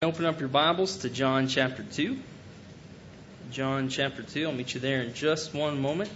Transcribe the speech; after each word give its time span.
Open 0.00 0.26
up 0.26 0.38
your 0.38 0.48
Bibles 0.48 0.98
to 0.98 1.10
John 1.10 1.48
chapter 1.48 1.82
2. 1.82 2.16
John 3.50 3.88
chapter 3.88 4.22
2. 4.22 4.46
I'll 4.46 4.52
meet 4.52 4.72
you 4.72 4.78
there 4.78 5.02
in 5.02 5.12
just 5.12 5.52
one 5.52 5.82
moment. 5.82 6.08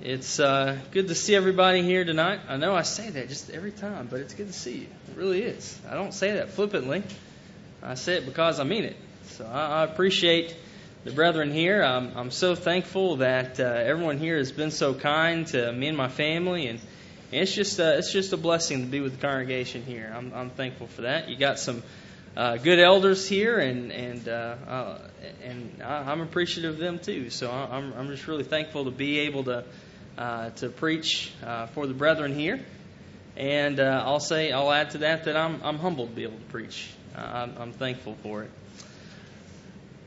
It's 0.00 0.40
uh, 0.40 0.78
good 0.92 1.08
to 1.08 1.14
see 1.14 1.34
everybody 1.34 1.82
here 1.82 2.06
tonight. 2.06 2.40
I 2.48 2.56
know 2.56 2.74
I 2.74 2.84
say 2.84 3.10
that 3.10 3.28
just 3.28 3.50
every 3.50 3.70
time, 3.70 4.08
but 4.10 4.20
it's 4.20 4.32
good 4.32 4.46
to 4.46 4.54
see 4.54 4.78
you. 4.78 4.86
It 5.10 5.16
really 5.18 5.42
is. 5.42 5.78
I 5.86 5.92
don't 5.92 6.14
say 6.14 6.36
that 6.36 6.52
flippantly, 6.52 7.02
I 7.82 7.96
say 7.96 8.14
it 8.14 8.24
because 8.24 8.60
I 8.60 8.64
mean 8.64 8.84
it. 8.84 8.96
So 9.26 9.44
I, 9.44 9.82
I 9.82 9.84
appreciate 9.84 10.56
the 11.04 11.12
brethren 11.12 11.50
here. 11.50 11.82
I'm, 11.82 12.16
I'm 12.16 12.30
so 12.30 12.54
thankful 12.54 13.16
that 13.16 13.60
uh, 13.60 13.64
everyone 13.64 14.16
here 14.16 14.38
has 14.38 14.52
been 14.52 14.70
so 14.70 14.94
kind 14.94 15.46
to 15.48 15.70
me 15.70 15.88
and 15.88 15.98
my 15.98 16.08
family 16.08 16.66
and 16.68 16.80
it's 17.30 17.52
just 17.52 17.78
uh, 17.80 17.96
it's 17.98 18.12
just 18.12 18.32
a 18.32 18.36
blessing 18.36 18.82
to 18.82 18.86
be 18.86 19.00
with 19.00 19.16
the 19.16 19.20
congregation 19.20 19.82
here. 19.82 20.10
I'm, 20.16 20.32
I'm 20.32 20.48
thankful 20.48 20.86
for 20.86 21.02
that. 21.02 21.28
You 21.28 21.36
got 21.36 21.58
some 21.58 21.82
uh, 22.36 22.58
good 22.58 22.78
elders 22.78 23.26
here, 23.26 23.58
and 23.58 23.90
and 23.90 24.28
uh, 24.28 24.56
uh, 24.68 24.98
and 25.42 25.82
I'm 25.82 26.20
appreciative 26.20 26.74
of 26.74 26.78
them 26.78 26.98
too. 26.98 27.30
So 27.30 27.50
I'm 27.50 27.94
I'm 27.94 28.08
just 28.08 28.28
really 28.28 28.44
thankful 28.44 28.84
to 28.84 28.90
be 28.90 29.20
able 29.20 29.44
to 29.44 29.64
uh, 30.18 30.50
to 30.50 30.68
preach 30.68 31.32
for 31.72 31.86
the 31.86 31.94
brethren 31.94 32.34
here. 32.34 32.60
And 33.38 33.80
I'll 33.80 34.20
say 34.20 34.52
I'll 34.52 34.70
add 34.70 34.90
to 34.90 34.98
that 34.98 35.24
that 35.24 35.36
I'm 35.36 35.62
I'm 35.62 35.78
humbled 35.78 36.10
to 36.10 36.14
be 36.14 36.24
able 36.24 36.38
to 36.38 36.44
preach. 36.52 36.90
I'm, 37.16 37.54
I'm 37.58 37.72
thankful 37.72 38.14
for 38.22 38.42
it. 38.42 38.50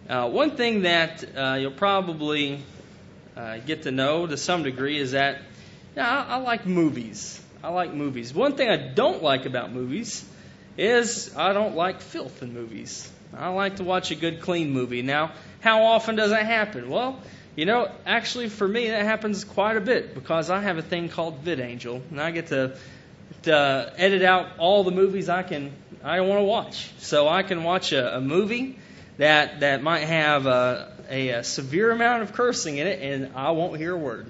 One 0.07 0.55
thing 0.55 0.83
that 0.83 1.23
you'll 1.59 1.71
probably 1.71 2.59
get 3.65 3.83
to 3.83 3.91
know 3.91 4.27
to 4.27 4.37
some 4.37 4.61
degree 4.61 4.99
is 4.99 5.11
that 5.11 5.41
yeah, 5.95 6.07
I, 6.07 6.35
I 6.35 6.37
like 6.37 6.67
movies. 6.67 7.41
I 7.63 7.69
like 7.69 7.93
movies. 7.93 8.33
One 8.35 8.53
thing 8.53 8.69
I 8.69 8.77
don't 8.77 9.23
like 9.23 9.45
about 9.47 9.73
movies 9.73 10.23
is 10.79 11.35
I 11.35 11.53
don't 11.53 11.75
like 11.75 12.01
filth 12.01 12.41
in 12.41 12.53
movies. 12.53 13.09
I 13.35 13.49
like 13.49 13.75
to 13.75 13.83
watch 13.83 14.11
a 14.11 14.15
good, 14.15 14.41
clean 14.41 14.71
movie. 14.71 15.01
Now, 15.01 15.33
how 15.61 15.83
often 15.83 16.15
does 16.15 16.31
that 16.31 16.45
happen? 16.45 16.89
Well, 16.89 17.19
you 17.55 17.65
know, 17.65 17.91
actually, 18.05 18.49
for 18.49 18.67
me, 18.67 18.89
that 18.89 19.03
happens 19.03 19.43
quite 19.43 19.77
a 19.77 19.81
bit 19.81 20.15
because 20.15 20.49
I 20.49 20.61
have 20.61 20.77
a 20.77 20.81
thing 20.81 21.09
called 21.09 21.43
VidAngel, 21.43 22.01
and 22.09 22.19
I 22.19 22.31
get 22.31 22.47
to, 22.47 22.77
to 23.43 23.93
edit 23.97 24.23
out 24.23 24.47
all 24.57 24.83
the 24.83 24.91
movies 24.91 25.29
I 25.29 25.43
can 25.43 25.73
I 26.03 26.21
want 26.21 26.39
to 26.39 26.43
watch. 26.43 26.91
So 26.99 27.27
I 27.27 27.43
can 27.43 27.63
watch 27.63 27.91
a, 27.91 28.17
a 28.17 28.21
movie 28.21 28.79
that 29.17 29.59
that 29.59 29.83
might 29.83 30.05
have 30.05 30.45
a, 30.45 30.93
a, 31.09 31.29
a 31.29 31.43
severe 31.43 31.91
amount 31.91 32.23
of 32.23 32.33
cursing 32.33 32.77
in 32.77 32.87
it, 32.87 33.01
and 33.01 33.35
I 33.35 33.51
won't 33.51 33.77
hear 33.77 33.93
a 33.93 33.97
word. 33.97 34.27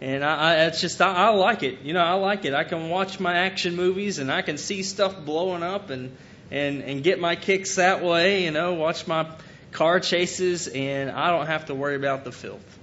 And 0.00 0.24
I, 0.24 0.36
I 0.36 0.54
it's 0.66 0.80
just 0.80 1.00
I, 1.02 1.12
I 1.12 1.28
like 1.30 1.62
it. 1.62 1.80
You 1.82 1.92
know, 1.92 2.02
I 2.02 2.14
like 2.14 2.44
it. 2.44 2.54
I 2.54 2.64
can 2.64 2.88
watch 2.88 3.18
my 3.18 3.34
action 3.34 3.74
movies 3.74 4.18
and 4.18 4.30
I 4.30 4.42
can 4.42 4.56
see 4.56 4.82
stuff 4.82 5.24
blowing 5.24 5.62
up 5.62 5.90
and 5.90 6.16
and 6.50 6.82
and 6.82 7.02
get 7.02 7.18
my 7.20 7.34
kicks 7.36 7.76
that 7.76 8.02
way. 8.02 8.44
You 8.44 8.52
know, 8.52 8.74
watch 8.74 9.06
my 9.06 9.26
car 9.72 9.98
chases 10.00 10.68
and 10.68 11.10
I 11.10 11.30
don't 11.30 11.46
have 11.46 11.66
to 11.66 11.74
worry 11.74 11.96
about 11.96 12.24
the 12.24 12.32
filth. 12.32 12.78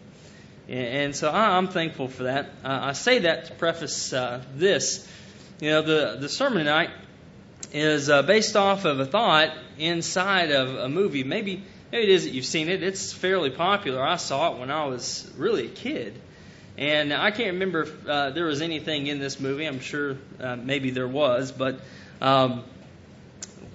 And, 0.67 0.88
and 0.88 1.16
so 1.16 1.30
I, 1.30 1.57
I'm 1.57 1.69
thankful 1.69 2.09
for 2.09 2.23
that. 2.23 2.47
Uh, 2.63 2.80
I 2.83 2.94
say 2.94 3.19
that 3.19 3.45
to 3.45 3.53
preface 3.53 4.11
uh, 4.11 4.44
this. 4.53 5.07
You 5.61 5.69
know, 5.69 5.81
the 5.83 6.17
the 6.19 6.29
sermon 6.29 6.59
tonight 6.59 6.89
is 7.72 8.09
uh, 8.09 8.23
based 8.23 8.57
off 8.57 8.83
of 8.83 9.00
a 9.00 9.05
thought 9.05 9.53
inside 9.77 10.52
of 10.52 10.75
a 10.75 10.89
movie. 10.89 11.23
Maybe 11.23 11.63
maybe 11.94 12.03
it 12.03 12.09
is 12.09 12.25
that 12.25 12.31
you've 12.31 12.45
seen 12.45 12.67
it. 12.67 12.83
It's 12.83 13.13
fairly 13.13 13.52
popular. 13.52 14.03
I 14.03 14.17
saw 14.17 14.53
it 14.53 14.59
when 14.59 14.69
I 14.69 14.85
was 14.88 15.31
really 15.38 15.67
a 15.67 15.69
kid. 15.69 16.19
And 16.78 17.14
I 17.14 17.31
can't 17.31 17.54
remember 17.54 17.84
if 17.84 18.08
uh, 18.08 18.30
there 18.31 18.45
was 18.45 18.62
anything 18.62 19.08
in 19.08 19.20
this 19.20 19.40
movie. 19.40 19.66
I'm 19.66 19.80
sure 19.80 20.18
uh, 20.42 20.58
maybe 20.58 20.90
there 20.90 21.08
was, 21.08 21.52
but 21.52 21.80
um, 22.22 22.64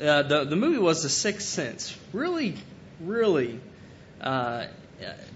uh, 0.00 0.22
the 0.22 0.44
the 0.44 0.56
movie 0.56 0.78
was 0.78 1.02
The 1.02 1.08
Sixth 1.08 1.48
Sense. 1.48 1.96
Really, 2.12 2.56
really, 3.00 3.58
uh, 4.20 4.66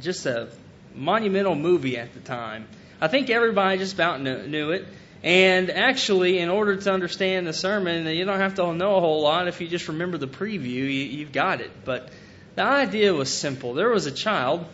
just 0.03 0.27
a 0.27 0.48
monumental 0.95 1.55
movie 1.55 1.97
at 1.97 2.12
the 2.12 2.20
time. 2.20 2.67
I 3.01 3.09
think 3.09 3.30
everybody 3.30 3.79
just 3.79 3.95
about 3.95 4.20
knew, 4.20 4.47
knew 4.47 4.70
it. 4.73 4.86
And 5.23 5.70
actually, 5.70 6.39
in 6.39 6.51
order 6.51 6.77
to 6.77 6.92
understand 6.92 7.47
the 7.47 7.55
sermon, 7.55 8.07
you 8.07 8.27
don't 8.27 8.41
have 8.41 8.57
to 8.57 8.74
know 8.74 8.97
a 8.97 9.01
whole 9.01 9.23
lot. 9.23 9.48
If 9.48 9.63
you 9.63 9.69
just 9.69 9.89
remember 9.89 10.19
the 10.19 10.29
preview, 10.29 10.67
you, 10.67 10.85
you've 10.85 11.33
got 11.33 11.63
it. 11.63 11.70
But 11.83 12.11
the 12.57 12.63
idea 12.63 13.14
was 13.14 13.33
simple. 13.33 13.73
There 13.73 13.89
was 13.89 14.05
a 14.05 14.13
child, 14.13 14.67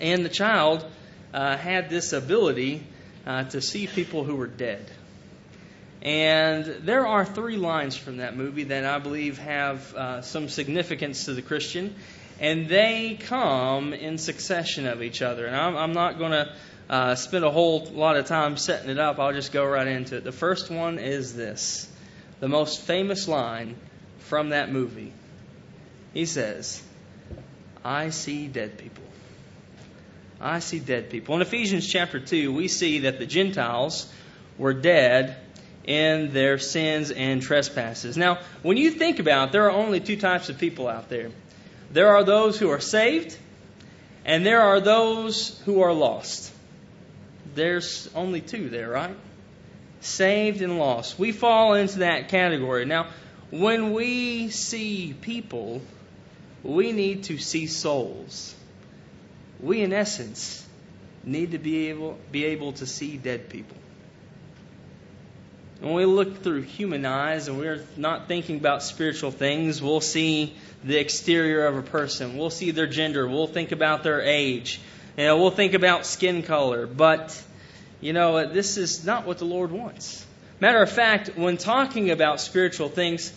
and 0.00 0.24
the 0.24 0.30
child 0.30 0.86
uh, 1.32 1.56
had 1.56 1.90
this 1.90 2.12
ability 2.12 2.82
uh, 3.26 3.44
to 3.44 3.60
see 3.60 3.86
people 3.86 4.24
who 4.24 4.36
were 4.36 4.46
dead. 4.46 4.84
And 6.00 6.64
there 6.64 7.06
are 7.06 7.24
three 7.24 7.56
lines 7.56 7.96
from 7.96 8.18
that 8.18 8.36
movie 8.36 8.64
that 8.64 8.84
I 8.84 8.98
believe 8.98 9.38
have 9.38 9.94
uh, 9.94 10.22
some 10.22 10.48
significance 10.48 11.24
to 11.24 11.34
the 11.34 11.42
Christian, 11.42 11.94
and 12.40 12.68
they 12.68 13.18
come 13.20 13.92
in 13.92 14.16
succession 14.18 14.86
of 14.86 15.02
each 15.02 15.22
other. 15.22 15.46
And 15.46 15.56
I'm, 15.56 15.76
I'm 15.76 15.92
not 15.92 16.18
going 16.18 16.32
to 16.32 16.54
uh, 16.88 17.14
spend 17.16 17.44
a 17.44 17.50
whole 17.50 17.84
lot 17.86 18.16
of 18.16 18.26
time 18.26 18.56
setting 18.56 18.90
it 18.90 18.98
up. 18.98 19.18
I'll 19.18 19.32
just 19.32 19.52
go 19.52 19.64
right 19.64 19.86
into 19.86 20.16
it. 20.16 20.24
The 20.24 20.32
first 20.32 20.70
one 20.70 20.98
is 20.98 21.34
this 21.34 21.90
the 22.40 22.48
most 22.48 22.80
famous 22.82 23.26
line 23.26 23.76
from 24.20 24.50
that 24.50 24.70
movie. 24.70 25.12
He 26.14 26.24
says, 26.24 26.80
I 27.84 28.10
see 28.10 28.46
dead 28.46 28.78
people. 28.78 29.02
I 30.40 30.60
see 30.60 30.78
dead 30.78 31.10
people. 31.10 31.34
In 31.34 31.42
Ephesians 31.42 31.86
chapter 31.86 32.20
2, 32.20 32.52
we 32.52 32.68
see 32.68 33.00
that 33.00 33.18
the 33.18 33.26
Gentiles 33.26 34.10
were 34.56 34.74
dead 34.74 35.36
in 35.84 36.32
their 36.32 36.58
sins 36.58 37.10
and 37.10 37.42
trespasses. 37.42 38.16
Now, 38.16 38.38
when 38.62 38.76
you 38.76 38.90
think 38.90 39.18
about 39.18 39.48
it, 39.48 39.52
there 39.52 39.66
are 39.66 39.72
only 39.72 40.00
two 40.00 40.16
types 40.16 40.48
of 40.48 40.58
people 40.58 40.86
out 40.86 41.08
there 41.08 41.30
there 41.90 42.08
are 42.08 42.24
those 42.24 42.58
who 42.58 42.70
are 42.70 42.80
saved, 42.80 43.36
and 44.24 44.44
there 44.44 44.60
are 44.60 44.80
those 44.80 45.58
who 45.64 45.80
are 45.80 45.92
lost. 45.92 46.52
There's 47.54 48.10
only 48.14 48.40
two 48.40 48.68
there, 48.68 48.90
right? 48.90 49.16
Saved 50.00 50.60
and 50.60 50.78
lost. 50.78 51.18
We 51.18 51.32
fall 51.32 51.74
into 51.74 52.00
that 52.00 52.28
category. 52.28 52.84
Now, 52.84 53.08
when 53.50 53.92
we 53.92 54.50
see 54.50 55.14
people, 55.18 55.80
we 56.62 56.92
need 56.92 57.24
to 57.24 57.38
see 57.38 57.66
souls 57.66 58.54
we, 59.60 59.82
in 59.82 59.92
essence, 59.92 60.66
need 61.24 61.52
to 61.52 61.58
be 61.58 61.88
able, 61.88 62.18
be 62.30 62.46
able 62.46 62.72
to 62.74 62.86
see 62.86 63.16
dead 63.16 63.48
people. 63.48 63.76
When 65.80 65.94
we 65.94 66.04
look 66.06 66.42
through 66.42 66.62
human 66.62 67.06
eyes 67.06 67.46
and 67.46 67.58
we're 67.58 67.84
not 67.96 68.26
thinking 68.26 68.56
about 68.56 68.82
spiritual 68.82 69.30
things, 69.30 69.80
we'll 69.80 70.00
see 70.00 70.56
the 70.82 70.98
exterior 70.98 71.66
of 71.66 71.76
a 71.76 71.82
person. 71.82 72.36
We'll 72.36 72.50
see 72.50 72.72
their 72.72 72.88
gender. 72.88 73.28
We'll 73.28 73.46
think 73.46 73.70
about 73.70 74.02
their 74.02 74.20
age. 74.20 74.80
You 75.16 75.24
know, 75.24 75.38
we'll 75.38 75.52
think 75.52 75.74
about 75.74 76.04
skin 76.04 76.42
color. 76.42 76.86
But, 76.86 77.40
you 78.00 78.12
know, 78.12 78.46
this 78.52 78.76
is 78.76 79.04
not 79.04 79.24
what 79.24 79.38
the 79.38 79.44
Lord 79.44 79.70
wants. 79.70 80.26
Matter 80.60 80.82
of 80.82 80.90
fact, 80.90 81.36
when 81.36 81.56
talking 81.56 82.10
about 82.10 82.40
spiritual 82.40 82.88
things, 82.88 83.32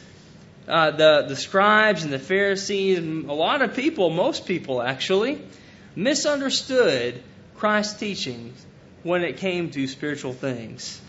uh, 0.67 0.91
the, 0.91 1.25
the 1.27 1.35
scribes 1.35 2.03
and 2.03 2.11
the 2.11 2.19
Pharisees, 2.19 2.97
a 2.97 3.01
lot 3.01 3.61
of 3.61 3.75
people, 3.75 4.09
most 4.09 4.47
people 4.47 4.81
actually, 4.81 5.39
misunderstood 5.95 7.21
Christ's 7.55 7.99
teachings 7.99 8.65
when 9.03 9.23
it 9.23 9.37
came 9.37 9.71
to 9.71 9.87
spiritual 9.87 10.33
things 10.33 11.01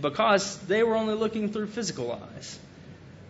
because 0.00 0.56
they 0.58 0.82
were 0.82 0.96
only 0.96 1.14
looking 1.14 1.52
through 1.52 1.66
physical 1.66 2.12
eyes. 2.12 2.58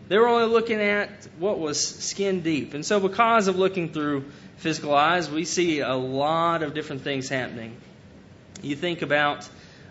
They 0.08 0.18
were 0.18 0.26
only 0.26 0.48
looking 0.48 0.80
at 0.80 1.08
what 1.38 1.58
was 1.58 1.84
skin 1.84 2.40
deep. 2.40 2.74
And 2.74 2.84
so, 2.84 2.98
because 2.98 3.46
of 3.46 3.56
looking 3.56 3.92
through 3.92 4.24
physical 4.56 4.94
eyes, 4.94 5.30
we 5.30 5.44
see 5.44 5.80
a 5.80 5.94
lot 5.94 6.62
of 6.62 6.74
different 6.74 7.02
things 7.02 7.28
happening. 7.28 7.76
You 8.62 8.74
think 8.74 9.02
about 9.02 9.48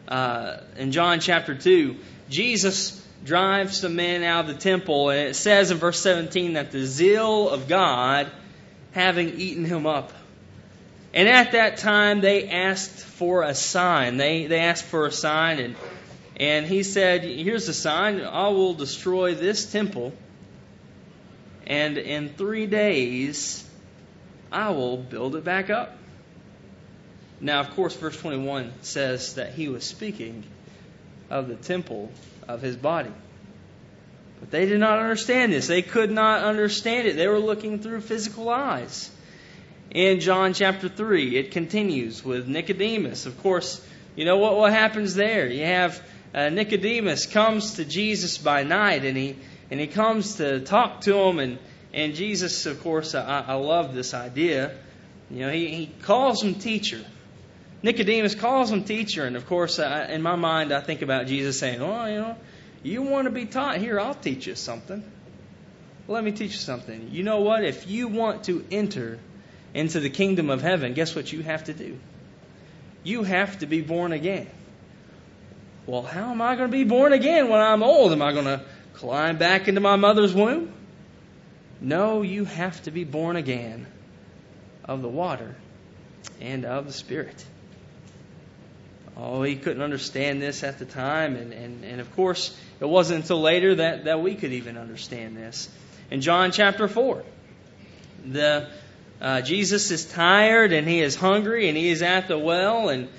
uh, 0.08 0.58
in 0.78 0.92
John 0.92 1.20
chapter 1.20 1.56
2, 1.56 1.96
Jesus 2.30 3.06
drives 3.24 3.80
some 3.80 3.96
men 3.96 4.24
out 4.24 4.50
of 4.50 4.56
the 4.56 4.62
temple, 4.62 5.10
and 5.10 5.30
it 5.30 5.36
says 5.36 5.72
in 5.72 5.78
verse 5.78 6.00
17 6.00 6.54
that 6.54 6.72
the 6.72 6.86
zeal 6.86 7.50
of 7.50 7.68
God 7.68 8.30
having 8.92 9.40
eaten 9.40 9.66
him 9.66 9.86
up. 9.86 10.12
And 11.14 11.28
at 11.28 11.54
that 11.54 11.78
time, 11.78 12.22
they 12.22 12.50
asked 12.50 13.00
for 13.00 13.44
a 13.44 13.56
sign. 13.56 14.18
They, 14.18 14.46
they 14.46 14.60
asked 14.60 14.86
for 14.86 15.08
a 15.08 15.12
sign, 15.12 15.60
and, 15.60 15.76
and 16.38 16.66
he 16.68 16.84
said, 16.84 17.24
Here's 17.24 17.66
the 17.66 17.74
sign 17.74 18.22
I 18.22 18.50
will 18.50 18.76
destroy 18.76 19.34
this 19.34 19.72
temple, 19.72 20.14
and 21.66 21.98
in 21.98 22.30
three 22.30 22.68
days, 22.68 23.68
I 24.52 24.70
will 24.70 24.98
build 24.98 25.36
it 25.36 25.44
back 25.44 25.70
up. 25.70 25.96
Now, 27.42 27.62
of 27.62 27.72
course, 27.72 27.96
verse 27.96 28.18
21 28.18 28.72
says 28.82 29.36
that 29.36 29.54
he 29.54 29.70
was 29.70 29.84
speaking 29.84 30.44
of 31.30 31.48
the 31.48 31.56
temple 31.56 32.12
of 32.48 32.62
his 32.62 32.76
body. 32.76 33.12
But 34.40 34.52
they 34.52 34.66
did 34.66 34.80
not 34.80 35.00
understand 35.00 35.54
this. 35.54 35.68
They 35.68 35.82
could 35.82 36.12
not 36.12 36.44
understand 36.44 37.08
it. 37.08 37.16
They 37.16 37.28
were 37.28 37.40
looking 37.40 37.80
through 37.80 38.02
physical 38.02 38.50
eyes 38.50 39.10
in 39.92 40.20
John 40.20 40.54
chapter 40.54 40.90
3. 40.90 41.38
It 41.38 41.52
continues 41.52 42.24
with 42.24 42.48
Nicodemus. 42.48 43.26
Of 43.26 43.42
course, 43.42 43.86
you 44.16 44.26
know 44.26 44.38
what, 44.38 44.56
what 44.56 44.72
happens 44.72 45.16
there? 45.16 45.48
You 45.48 45.66
have 45.66 46.02
uh, 46.34 46.50
Nicodemus 46.50 47.26
comes 47.26 47.76
to 47.76 47.86
Jesus 47.86 48.38
by 48.38 48.64
night 48.64 49.04
and 49.04 49.18
he 49.18 49.36
and 49.72 49.80
he 49.80 49.88
comes 49.88 50.36
to 50.36 50.60
talk 50.62 51.02
to 51.02 51.16
him. 51.16 51.40
And, 51.40 51.60
and 51.94 52.16
Jesus, 52.16 52.66
of 52.66 52.82
course, 52.82 53.16
I, 53.16 53.44
I 53.48 53.54
love 53.54 53.94
this 53.94 54.14
idea. 54.14 54.76
You 55.30 55.40
know, 55.42 55.52
he, 55.52 55.68
he 55.68 55.86
calls 56.02 56.42
him 56.42 56.56
teacher. 56.56 57.04
Nicodemus 57.84 58.36
calls 58.36 58.72
him 58.72 58.84
teacher. 58.84 59.26
And 59.26 59.36
of 59.36 59.46
course, 59.46 59.80
I, 59.80 60.06
in 60.08 60.22
my 60.22 60.36
mind, 60.36 60.72
I 60.72 60.82
think 60.82 61.02
about 61.02 61.28
Jesus 61.28 61.60
saying, 61.60 61.82
Well, 61.82 62.10
you 62.10 62.16
know, 62.16 62.36
you 62.82 63.02
want 63.04 63.26
to 63.26 63.32
be 63.32 63.46
taught? 63.46 63.78
Here, 63.78 64.00
I'll 64.00 64.16
teach 64.16 64.48
you 64.48 64.56
something. 64.56 65.04
Let 66.08 66.24
me 66.24 66.32
teach 66.32 66.54
you 66.54 66.58
something. 66.58 67.10
You 67.12 67.24
know 67.24 67.42
what? 67.42 67.64
If 67.64 67.88
you 67.88 68.08
want 68.08 68.46
to 68.46 68.66
enter 68.72 69.20
into 69.74 70.00
the 70.00 70.10
kingdom 70.10 70.50
of 70.50 70.62
heaven, 70.62 70.94
guess 70.94 71.16
what 71.16 71.32
you 71.32 71.42
have 71.44 71.66
to 71.66 71.74
do? 71.74 72.00
You 73.04 73.24
have 73.24 73.60
to 73.60 73.66
be 73.66 73.82
born 73.82 74.12
again. 74.12 74.50
Well, 75.86 76.04
how 76.04 76.32
am 76.32 76.42
I 76.42 76.56
going 76.56 76.70
to 76.70 76.78
be 76.78 76.84
born 76.84 77.14
again 77.14 77.50
when 77.50 77.60
I'm 77.60 77.82
old? 77.82 78.12
Am 78.12 78.22
I 78.22 78.34
going 78.34 78.46
to 78.46 78.62
climb 78.94 79.38
back 79.38 79.68
into 79.68 79.82
my 79.82 79.96
mother's 79.96 80.34
womb? 80.34 80.74
No, 81.82 82.22
you 82.22 82.46
have 82.46 82.82
to 82.84 82.92
be 82.92 83.06
born 83.06 83.36
again 83.38 83.88
of 84.86 85.02
the 85.02 85.08
water 85.08 85.56
and 86.42 86.66
of 86.66 86.86
the 86.86 86.94
Spirit. 86.94 87.46
Oh, 89.16 89.44
he 89.44 89.56
couldn't 89.56 89.82
understand 89.82 90.42
this 90.42 90.64
at 90.64 90.80
the 90.80 90.86
time, 90.86 91.36
and, 91.36 91.52
and, 91.54 91.84
and 91.84 92.02
of 92.02 92.16
course, 92.16 92.56
it 92.80 92.88
wasn't 92.88 93.22
until 93.22 93.42
later 93.42 93.76
that, 93.76 94.06
that 94.06 94.22
we 94.22 94.36
could 94.36 94.54
even 94.54 94.78
understand 94.78 95.36
this. 95.36 95.70
In 96.10 96.22
John 96.22 96.52
chapter 96.52 96.88
4, 96.88 97.24
the 98.26 98.70
uh, 99.22 99.42
Jesus 99.42 99.92
is 99.92 100.06
tired 100.06 100.72
and 100.72 100.88
he 100.88 101.02
is 101.02 101.16
hungry 101.16 101.68
and 101.68 101.78
he 101.78 101.90
is 101.90 102.02
at 102.02 102.28
the 102.28 102.38
well, 102.38 102.90
and, 102.90 103.10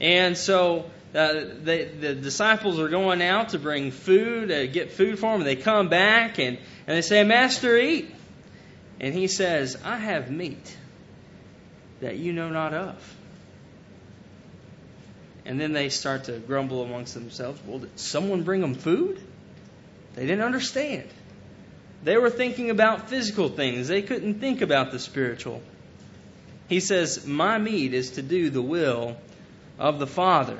and 0.00 0.36
so 0.36 0.90
uh, 1.14 1.32
the, 1.32 1.88
the 2.00 2.14
disciples 2.14 2.78
are 2.78 2.88
going 2.88 3.22
out 3.22 3.50
to 3.50 3.58
bring 3.58 3.90
food, 3.90 4.50
uh, 4.50 4.66
get 4.66 4.92
food 4.92 5.18
for 5.18 5.34
him. 5.34 5.40
And 5.40 5.46
they 5.46 5.56
come 5.56 5.88
back 5.88 6.38
and, 6.38 6.58
and 6.86 6.96
they 6.96 7.02
say, 7.02 7.24
Master, 7.24 7.76
eat. 7.76 8.14
And 9.00 9.14
he 9.14 9.26
says, 9.26 9.76
I 9.84 9.96
have 9.96 10.30
meat 10.30 10.76
that 12.00 12.16
you 12.16 12.32
know 12.32 12.50
not 12.50 12.74
of. 12.74 13.16
And 15.44 15.58
then 15.58 15.72
they 15.72 15.88
start 15.88 16.24
to 16.24 16.38
grumble 16.38 16.82
amongst 16.82 17.14
themselves. 17.14 17.60
Well, 17.66 17.78
did 17.78 17.98
someone 17.98 18.42
bring 18.42 18.60
them 18.60 18.74
food? 18.74 19.18
They 20.14 20.26
didn't 20.26 20.44
understand. 20.44 21.08
They 22.02 22.16
were 22.16 22.30
thinking 22.30 22.70
about 22.70 23.08
physical 23.08 23.48
things, 23.48 23.88
they 23.88 24.02
couldn't 24.02 24.34
think 24.34 24.62
about 24.62 24.92
the 24.92 24.98
spiritual. 24.98 25.62
He 26.68 26.80
says, 26.80 27.26
My 27.26 27.58
meat 27.58 27.94
is 27.94 28.12
to 28.12 28.22
do 28.22 28.50
the 28.50 28.62
will 28.62 29.16
of 29.78 29.98
the 29.98 30.06
Father 30.06 30.58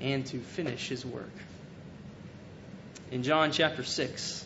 and 0.00 0.26
to 0.26 0.38
finish 0.38 0.88
his 0.88 1.06
work. 1.06 1.30
In 3.10 3.22
John 3.22 3.52
chapter 3.52 3.84
6, 3.84 4.44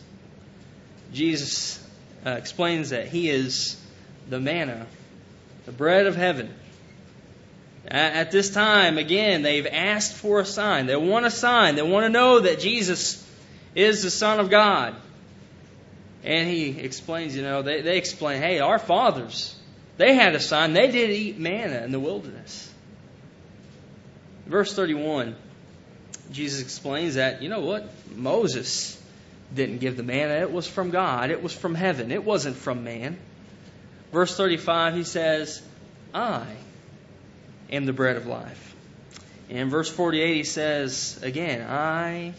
Jesus 1.13 1.83
uh, 2.25 2.31
explains 2.31 2.91
that 2.91 3.07
he 3.07 3.29
is 3.29 3.81
the 4.29 4.39
manna, 4.39 4.85
the 5.65 5.71
bread 5.71 6.05
of 6.05 6.15
heaven. 6.15 6.53
At, 7.87 8.13
at 8.13 8.31
this 8.31 8.51
time, 8.51 8.99
again, 8.99 9.41
they've 9.41 9.65
asked 9.65 10.13
for 10.13 10.39
a 10.39 10.45
sign. 10.45 10.85
They 10.85 10.95
want 10.95 11.25
a 11.25 11.31
sign. 11.31 11.75
They 11.75 11.81
want 11.81 12.05
to 12.05 12.09
know 12.09 12.39
that 12.41 12.59
Jesus 12.59 13.27
is 13.73 14.03
the 14.03 14.11
Son 14.11 14.39
of 14.39 14.51
God. 14.51 14.95
And 16.23 16.47
he 16.47 16.79
explains, 16.79 17.35
you 17.35 17.41
know, 17.41 17.61
they, 17.61 17.81
they 17.81 17.97
explain, 17.97 18.41
hey, 18.41 18.59
our 18.59 18.77
fathers, 18.77 19.55
they 19.97 20.13
had 20.13 20.35
a 20.35 20.39
sign. 20.39 20.73
They 20.73 20.91
did 20.91 21.09
eat 21.09 21.39
manna 21.39 21.83
in 21.83 21.91
the 21.91 21.99
wilderness. 21.99 22.71
Verse 24.45 24.73
31, 24.73 25.35
Jesus 26.31 26.61
explains 26.61 27.15
that, 27.15 27.41
you 27.41 27.49
know 27.49 27.61
what? 27.61 27.89
Moses 28.15 29.01
didn't 29.53 29.79
give 29.79 29.97
the 29.97 30.03
manna. 30.03 30.33
It 30.35 30.51
was 30.51 30.67
from 30.67 30.89
God, 30.89 31.31
it 31.31 31.41
was 31.41 31.53
from 31.53 31.75
heaven, 31.75 32.11
it 32.11 32.23
wasn't 32.23 32.55
from 32.55 32.83
man. 32.83 33.17
Verse 34.11 34.35
35, 34.35 34.95
he 34.95 35.03
says, 35.03 35.61
I 36.13 36.45
am 37.71 37.85
the 37.85 37.93
bread 37.93 38.17
of 38.17 38.27
life. 38.27 38.75
And 39.49 39.71
verse 39.71 39.89
48, 39.89 40.35
he 40.35 40.43
says, 40.43 41.19
again, 41.23 41.61
I 41.67 42.33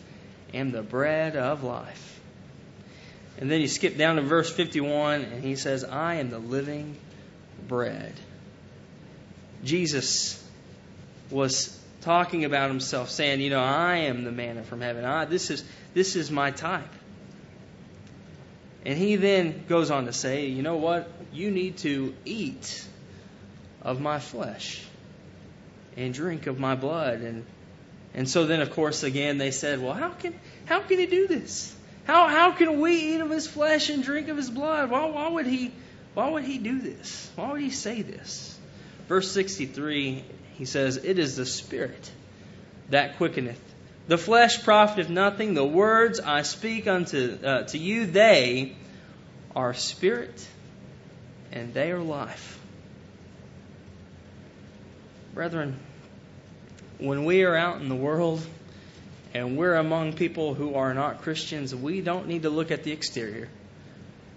am 0.53 0.71
the 0.71 0.83
bread 0.83 1.37
of 1.37 1.63
life. 1.63 2.12
And 3.39 3.51
then 3.51 3.61
you 3.61 3.69
skip 3.69 3.97
down 3.97 4.17
to 4.17 4.23
verse 4.23 4.51
51, 4.53 5.23
and 5.23 5.45
he 5.45 5.57
says, 5.57 5.85
I 5.85 6.17
am 6.17 6.31
the 6.31 6.39
living 6.39 6.97
bread. 7.67 8.15
Jesus 9.65 10.43
was 11.31 11.79
talking 12.03 12.45
about 12.45 12.69
himself, 12.69 13.11
saying, 13.11 13.41
You 13.41 13.51
know, 13.51 13.63
I 13.63 13.99
am 13.99 14.25
the 14.25 14.33
manna 14.33 14.63
from 14.63 14.81
heaven. 14.81 15.05
I, 15.05 15.25
this, 15.25 15.51
is, 15.51 15.65
this 15.95 16.17
is 16.17 16.31
my 16.31 16.51
type. 16.51 16.93
And 18.85 18.99
he 18.99 19.17
then 19.17 19.65
goes 19.69 19.91
on 19.91 20.07
to 20.07 20.13
say, 20.13 20.47
You 20.47 20.63
know 20.63 20.77
what? 20.77 21.11
You 21.33 21.51
need 21.51 21.79
to 21.79 22.15
eat 22.25 22.87
of 23.81 24.01
my 24.01 24.19
flesh 24.19 24.85
and 25.97 26.13
drink 26.13 26.47
of 26.47 26.59
my 26.59 26.75
blood. 26.75 27.21
And, 27.21 27.45
and 28.15 28.29
so 28.29 28.47
then, 28.47 28.61
of 28.61 28.73
course, 28.73 29.03
again, 29.03 29.39
they 29.39 29.51
said, 29.51 29.81
Well, 29.81 29.95
how 29.95 30.11
can, 30.11 30.39
how 30.67 30.81
can 30.81 30.99
he 30.99 31.07
do 31.07 31.27
this? 31.27 31.75
How, 32.05 32.29
how 32.29 32.53
can 32.53 32.81
we 32.81 33.15
eat 33.15 33.21
of 33.21 33.31
his 33.31 33.47
flesh 33.47 33.89
and 33.91 34.03
drink 34.03 34.29
of 34.29 34.37
his 34.37 34.51
blood? 34.51 34.91
Why, 34.91 35.07
why, 35.07 35.29
would 35.29 35.47
he, 35.47 35.73
why 36.15 36.31
would 36.31 36.45
he 36.45 36.59
do 36.59 36.81
this? 36.81 37.31
Why 37.37 37.53
would 37.53 37.61
he 37.61 37.71
say 37.71 38.03
this? 38.03 38.59
Verse 39.09 39.31
63, 39.31 40.25
he 40.55 40.65
says, 40.65 40.97
It 40.97 41.19
is 41.19 41.37
the 41.37 41.47
Spirit 41.47 42.11
that 42.91 43.17
quickeneth. 43.19 43.61
The 44.09 44.19
flesh 44.19 44.63
profiteth 44.65 45.09
nothing. 45.09 45.55
The 45.55 45.65
words 45.65 46.19
I 46.19 46.43
speak 46.43 46.87
unto 46.87 47.39
uh, 47.43 47.63
to 47.65 47.79
you, 47.79 48.07
they 48.07 48.77
are 49.55 49.75
spirit 49.75 50.47
and 51.53 51.73
they 51.73 51.93
are 51.93 52.01
life. 52.01 52.59
Brethren, 55.35 55.79
when 56.99 57.25
we 57.25 57.45
are 57.45 57.57
out 57.57 57.81
in 57.81 57.89
the 57.89 57.95
world, 57.95 58.45
and 59.35 59.57
we're 59.57 59.75
among 59.75 60.13
people 60.13 60.55
who 60.55 60.75
are 60.75 60.93
not 60.93 61.23
Christians, 61.23 61.75
we 61.75 62.01
don't 62.01 62.29
need 62.29 62.43
to 62.43 62.51
look 62.51 62.71
at 62.71 62.85
the 62.85 62.93
exterior. 62.93 63.49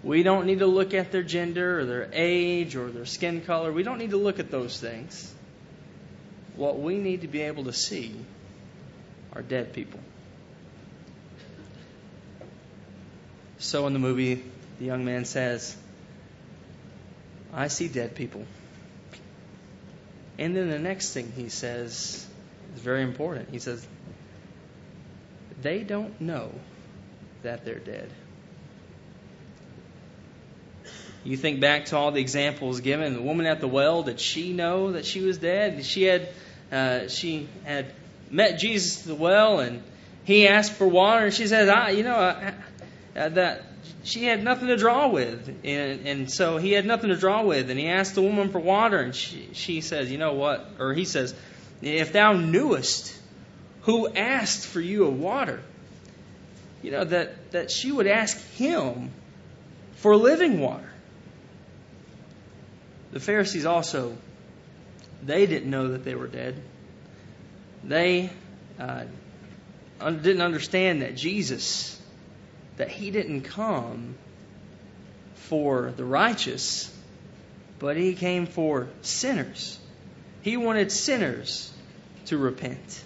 We 0.02 0.22
don't 0.22 0.46
need 0.46 0.60
to 0.60 0.66
look 0.66 0.94
at 0.94 1.12
their 1.12 1.22
gender 1.22 1.80
or 1.80 1.84
their 1.84 2.08
age 2.12 2.76
or 2.76 2.90
their 2.90 3.06
skin 3.06 3.40
color. 3.42 3.72
We 3.72 3.82
don't 3.82 3.98
need 3.98 4.10
to 4.10 4.16
look 4.16 4.38
at 4.38 4.50
those 4.50 4.80
things. 4.80 5.32
What 6.54 6.78
we 6.78 6.98
need 6.98 7.22
to 7.22 7.28
be 7.28 7.42
able 7.42 7.64
to 7.64 7.72
see 7.72 8.14
are 9.32 9.42
dead 9.42 9.72
people. 9.72 10.00
So 13.58 13.86
in 13.86 13.92
the 13.92 13.98
movie, 13.98 14.44
the 14.78 14.84
young 14.84 15.04
man 15.04 15.24
says, 15.24 15.76
I 17.52 17.68
see 17.68 17.88
dead 17.88 18.14
people. 18.14 18.44
And 20.38 20.54
then 20.54 20.70
the 20.70 20.78
next 20.78 21.12
thing 21.12 21.32
he 21.34 21.48
says 21.48 22.26
is 22.74 22.80
very 22.82 23.02
important. 23.02 23.48
He 23.50 23.58
says, 23.58 23.86
they 25.62 25.82
don't 25.82 26.20
know 26.20 26.52
that 27.42 27.64
they're 27.64 27.78
dead. 27.78 28.10
You 31.24 31.36
think 31.36 31.60
back 31.60 31.86
to 31.86 31.96
all 31.96 32.12
the 32.12 32.20
examples 32.20 32.80
given. 32.80 33.14
The 33.14 33.22
woman 33.22 33.46
at 33.46 33.60
the 33.60 33.68
well, 33.68 34.04
did 34.04 34.20
she 34.20 34.52
know 34.52 34.92
that 34.92 35.04
she 35.04 35.20
was 35.20 35.38
dead? 35.38 35.84
She 35.84 36.04
had, 36.04 36.28
uh, 36.70 37.08
she 37.08 37.48
had 37.64 37.86
met 38.30 38.58
Jesus 38.58 39.00
at 39.00 39.08
the 39.08 39.14
well, 39.14 39.58
and 39.60 39.82
he 40.24 40.46
asked 40.46 40.72
for 40.72 40.86
water, 40.86 41.26
and 41.26 41.34
she 41.34 41.48
said, 41.48 41.68
"I, 41.68 41.90
you 41.90 42.04
know, 42.04 42.14
uh, 42.14 42.52
uh, 43.16 43.28
that 43.30 43.62
she 44.06 44.24
had 44.24 44.42
nothing 44.42 44.68
to 44.68 44.76
draw 44.76 45.08
with, 45.08 45.48
and, 45.64 46.06
and 46.06 46.30
so 46.30 46.58
he 46.58 46.72
had 46.72 46.86
nothing 46.86 47.10
to 47.10 47.16
draw 47.16 47.42
with, 47.42 47.70
and 47.70 47.78
he 47.78 47.88
asked 47.88 48.14
the 48.14 48.22
woman 48.22 48.50
for 48.50 48.60
water, 48.60 49.00
and 49.00 49.14
she, 49.14 49.48
she 49.52 49.80
says, 49.80 50.10
you 50.10 50.18
know 50.18 50.34
what? 50.34 50.70
Or 50.78 50.94
he 50.94 51.04
says, 51.04 51.34
if 51.82 52.12
thou 52.12 52.34
knewest 52.34 53.18
who 53.86 54.08
asked 54.08 54.66
for 54.66 54.80
you 54.80 55.06
of 55.06 55.18
water. 55.18 55.60
You 56.82 56.90
know, 56.90 57.04
that, 57.04 57.52
that 57.52 57.70
she 57.70 57.90
would 57.90 58.08
ask 58.08 58.36
him 58.54 59.12
for 59.94 60.16
living 60.16 60.60
water. 60.60 60.90
The 63.12 63.20
Pharisees 63.20 63.64
also, 63.64 64.16
they 65.22 65.46
didn't 65.46 65.70
know 65.70 65.88
that 65.92 66.04
they 66.04 66.16
were 66.16 66.26
dead. 66.26 66.60
They 67.84 68.30
uh, 68.78 69.04
didn't 70.00 70.42
understand 70.42 71.02
that 71.02 71.16
Jesus, 71.16 72.00
that 72.76 72.90
he 72.90 73.12
didn't 73.12 73.42
come 73.42 74.16
for 75.34 75.92
the 75.96 76.04
righteous, 76.04 76.92
but 77.78 77.96
he 77.96 78.14
came 78.14 78.46
for 78.46 78.88
sinners. 79.02 79.78
He 80.42 80.56
wanted 80.56 80.90
sinners 80.90 81.72
to 82.26 82.36
repent. 82.36 83.04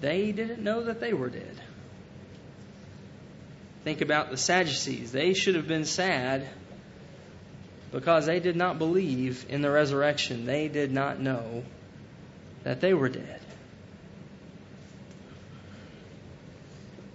They 0.00 0.32
didn't 0.32 0.62
know 0.62 0.84
that 0.84 1.00
they 1.00 1.12
were 1.12 1.28
dead. 1.28 1.60
Think 3.84 4.00
about 4.00 4.30
the 4.30 4.36
Sadducees. 4.36 5.12
They 5.12 5.34
should 5.34 5.54
have 5.54 5.66
been 5.66 5.84
sad 5.84 6.46
because 7.90 8.26
they 8.26 8.40
did 8.40 8.56
not 8.56 8.78
believe 8.78 9.46
in 9.48 9.62
the 9.62 9.70
resurrection. 9.70 10.44
They 10.44 10.68
did 10.68 10.92
not 10.92 11.20
know 11.20 11.64
that 12.64 12.80
they 12.80 12.92
were 12.92 13.08
dead. 13.08 13.40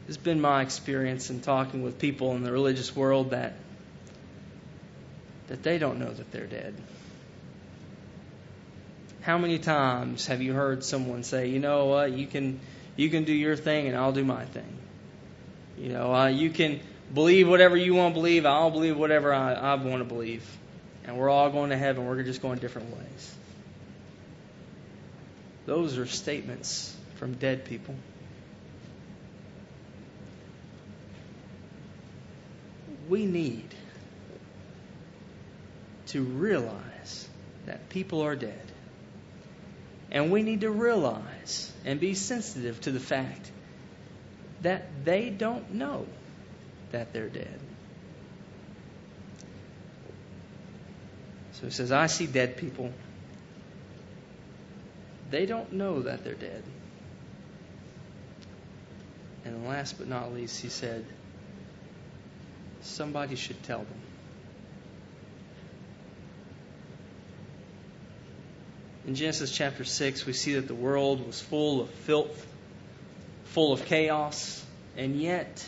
It's 0.08 0.18
been 0.18 0.42
my 0.42 0.62
experience 0.62 1.30
in 1.30 1.42
talking 1.42 1.84
with 1.84 2.00
people 2.00 2.36
in 2.36 2.44
the 2.44 2.52
religious 2.52 2.96
world 2.96 3.32
that 3.32 3.54
that 5.48 5.63
they 5.63 5.78
don't 5.78 6.00
know 6.00 6.12
that 6.12 6.32
they're 6.32 6.48
dead. 6.48 6.74
How 9.24 9.38
many 9.38 9.58
times 9.58 10.27
have 10.27 10.42
you 10.42 10.51
heard 10.53 10.84
someone 10.84 11.24
say, 11.24 11.48
"You 11.48 11.60
know 11.60 11.86
what? 11.86 12.12
You 12.12 12.27
can 12.27 12.60
you 12.98 13.10
can 13.10 13.24
do 13.24 13.32
your 13.34 13.56
thing 13.56 13.88
and 13.88 13.96
I'll 13.96 14.12
do 14.12 14.25
my 14.25 14.44
thing. 14.44 14.77
You 15.77 15.89
know, 15.89 16.13
uh, 16.13 16.27
you 16.27 16.50
can 16.50 16.82
believe 17.13 17.48
whatever 17.48 17.77
you 17.77 17.94
want 17.94 18.13
to 18.13 18.20
believe. 18.20 18.46
I'll 18.46 18.70
believe 18.70 18.98
whatever 18.98 19.34
I, 19.34 19.53
I 19.53 19.75
want 19.75 20.00
to 20.00 20.03
believe, 20.03 20.46
and 21.06 21.18
we're 21.18 21.30
all 21.30 21.50
going 21.50 21.70
to 21.70 21.77
heaven. 21.77 22.06
We're 22.06 22.22
just 22.24 22.42
going 22.42 22.60
different 22.60 22.89
ways." 22.96 23.36
Those 25.65 25.98
are 25.98 26.06
statements 26.06 26.94
from 27.15 27.36
dead 27.36 27.63
people. 27.63 27.96
We 33.08 33.25
need 33.25 33.74
to 36.08 36.22
realize 36.22 37.30
that 37.65 37.88
people 37.88 38.22
are 38.22 38.36
dead. 38.36 38.73
And 40.13 40.32
we 40.32 40.43
need 40.43 40.62
to 40.62 40.70
realize 40.70 41.72
and 41.84 42.00
be 42.00 42.13
sensitive 42.13 42.79
to 42.82 42.91
the 42.91 43.00
fact 43.00 43.51
that 44.62 45.03
they 45.03 45.29
don't 45.29 45.74
know 45.74 46.05
that 46.91 47.12
they're 47.12 47.27
dead. 47.27 47.60
So 51.53 51.65
he 51.65 51.72
says, 51.72 51.91
I 51.91 52.08
see 52.08 52.27
dead 52.27 52.58
people 52.58 52.93
they 55.34 55.48
don't 55.48 55.74
know 55.74 56.03
that 56.03 56.24
they're 56.24 56.36
dead. 56.36 56.63
And 59.43 59.67
last 59.67 59.98
but 59.98 60.08
not 60.08 60.32
least, 60.32 60.62
he 60.62 60.70
said, 60.70 61.03
somebody 62.82 63.36
should 63.36 63.63
tell 63.63 63.79
them. 63.79 64.12
In 69.06 69.16
Genesis 69.16 69.52
chapter 69.52 69.84
6, 69.84 70.26
we 70.26 70.32
see 70.32 70.54
that 70.54 70.68
the 70.68 70.76
world 70.76 71.26
was 71.26 71.42
full 71.42 71.82
of 71.82 71.90
filth, 71.90 72.48
full 73.46 73.74
of 73.74 73.84
chaos, 73.86 74.66
and 74.96 75.20
yet 75.20 75.68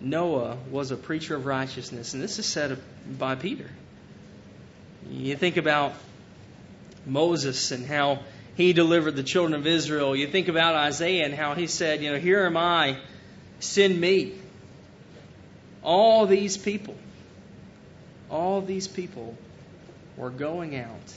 Noah 0.00 0.56
was 0.70 0.92
a 0.92 0.96
preacher 0.96 1.34
of 1.34 1.44
righteousness. 1.44 2.14
And 2.14 2.22
this 2.22 2.38
is 2.38 2.46
said 2.46 2.78
by 3.18 3.34
Peter. 3.34 3.68
You 5.10 5.34
think 5.34 5.56
about 5.56 5.92
Moses 7.04 7.72
and 7.72 7.84
how 7.84 8.20
he 8.54 8.72
delivered 8.74 9.16
the 9.16 9.24
children 9.24 9.58
of 9.58 9.66
Israel. 9.66 10.14
You 10.14 10.28
think 10.28 10.46
about 10.46 10.76
Isaiah 10.76 11.24
and 11.24 11.34
how 11.34 11.54
he 11.54 11.66
said, 11.66 12.00
you 12.00 12.12
know, 12.12 12.18
here 12.18 12.44
am 12.46 12.56
I, 12.56 12.98
send 13.58 14.00
me. 14.00 14.34
All 15.82 16.26
these 16.26 16.56
people, 16.56 16.94
all 18.30 18.60
these 18.60 18.86
people 18.86 19.36
were 20.16 20.30
going 20.30 20.76
out 20.76 21.14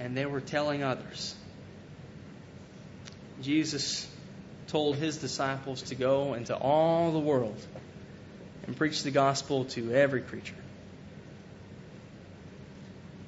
and 0.00 0.16
they 0.16 0.24
were 0.24 0.40
telling 0.40 0.82
others. 0.82 1.34
Jesus 3.42 4.08
told 4.68 4.96
his 4.96 5.18
disciples 5.18 5.82
to 5.82 5.94
go 5.94 6.34
into 6.34 6.56
all 6.56 7.12
the 7.12 7.18
world 7.18 7.60
and 8.66 8.76
preach 8.76 9.02
the 9.02 9.10
gospel 9.10 9.66
to 9.66 9.92
every 9.92 10.22
creature. 10.22 10.54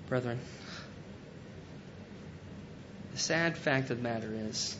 Brethren, 0.08 0.40
the 3.12 3.18
sad 3.18 3.56
fact 3.56 3.90
of 3.90 3.98
the 3.98 4.02
matter 4.02 4.30
is, 4.32 4.76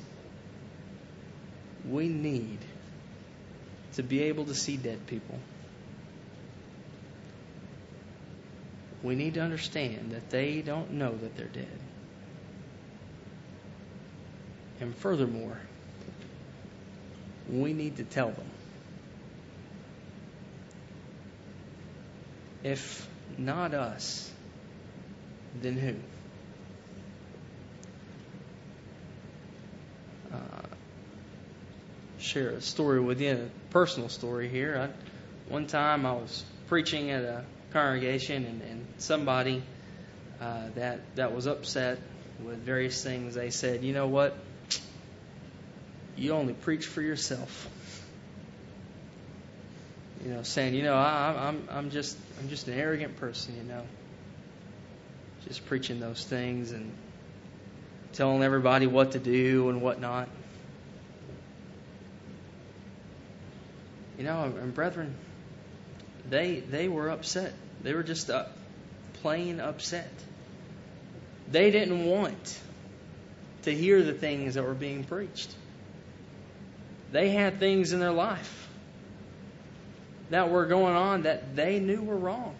we 1.88 2.08
need 2.08 2.58
to 3.94 4.02
be 4.02 4.22
able 4.22 4.46
to 4.46 4.54
see 4.54 4.76
dead 4.76 5.06
people. 5.06 5.38
We 9.02 9.14
need 9.14 9.34
to 9.34 9.40
understand 9.40 10.12
that 10.12 10.30
they 10.30 10.62
don't 10.62 10.92
know 10.92 11.14
that 11.14 11.36
they're 11.36 11.46
dead. 11.46 11.81
And 14.82 14.94
furthermore, 14.96 15.56
we 17.48 17.72
need 17.72 17.98
to 17.98 18.04
tell 18.04 18.30
them. 18.30 18.50
If 22.64 23.08
not 23.38 23.74
us, 23.74 24.28
then 25.60 25.74
who? 25.74 25.94
uh, 30.32 30.36
share 32.18 32.50
a 32.50 32.60
story 32.60 32.98
with 32.98 33.22
a 33.22 33.48
personal 33.70 34.08
story 34.08 34.48
here. 34.48 34.90
I, 34.90 35.52
one 35.52 35.68
time 35.68 36.06
I 36.06 36.12
was 36.14 36.44
preaching 36.66 37.10
at 37.10 37.22
a 37.22 37.44
congregation, 37.72 38.44
and, 38.46 38.62
and 38.62 38.86
somebody 38.98 39.62
uh, 40.40 40.70
that 40.74 41.00
that 41.14 41.34
was 41.34 41.46
upset 41.46 41.98
with 42.44 42.58
various 42.58 43.02
things, 43.02 43.34
they 43.34 43.50
said, 43.50 43.84
"You 43.84 43.92
know 43.92 44.08
what? 44.08 44.36
You 46.22 46.34
only 46.34 46.52
preach 46.52 46.86
for 46.86 47.02
yourself." 47.02 47.68
You 50.24 50.30
know, 50.30 50.44
saying, 50.44 50.74
"You 50.74 50.84
know, 50.84 50.94
I, 50.94 51.48
I'm 51.48 51.68
I'm 51.68 51.90
just 51.90 52.16
I'm 52.38 52.48
just 52.48 52.68
an 52.68 52.74
arrogant 52.74 53.16
person," 53.16 53.56
you 53.56 53.64
know, 53.64 53.82
just 55.48 55.66
preaching 55.66 55.98
those 55.98 56.24
things 56.24 56.70
and 56.70 56.92
telling 58.12 58.44
everybody 58.44 58.86
what 58.86 59.12
to 59.12 59.18
do 59.18 59.68
and 59.68 59.82
whatnot. 59.82 60.28
You 64.16 64.22
know, 64.22 64.44
and 64.44 64.72
brethren, 64.72 65.16
they 66.30 66.60
they 66.60 66.86
were 66.86 67.10
upset. 67.10 67.52
They 67.82 67.94
were 67.94 68.04
just 68.04 68.30
uh, 68.30 68.44
plain 69.22 69.58
upset. 69.58 70.12
They 71.50 71.72
didn't 71.72 72.04
want 72.06 72.60
to 73.62 73.74
hear 73.74 74.04
the 74.04 74.12
things 74.12 74.54
that 74.54 74.62
were 74.62 74.72
being 74.74 75.02
preached. 75.02 75.52
They 77.12 77.28
had 77.28 77.60
things 77.60 77.92
in 77.92 78.00
their 78.00 78.10
life 78.10 78.68
that 80.30 80.50
were 80.50 80.64
going 80.64 80.96
on 80.96 81.22
that 81.22 81.54
they 81.54 81.78
knew 81.78 82.02
were 82.02 82.16
wrong. 82.16 82.56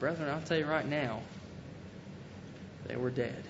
Brethren, 0.00 0.30
I'll 0.30 0.40
tell 0.40 0.56
you 0.56 0.64
right 0.64 0.88
now, 0.88 1.20
they 2.86 2.96
were 2.96 3.10
dead. 3.10 3.44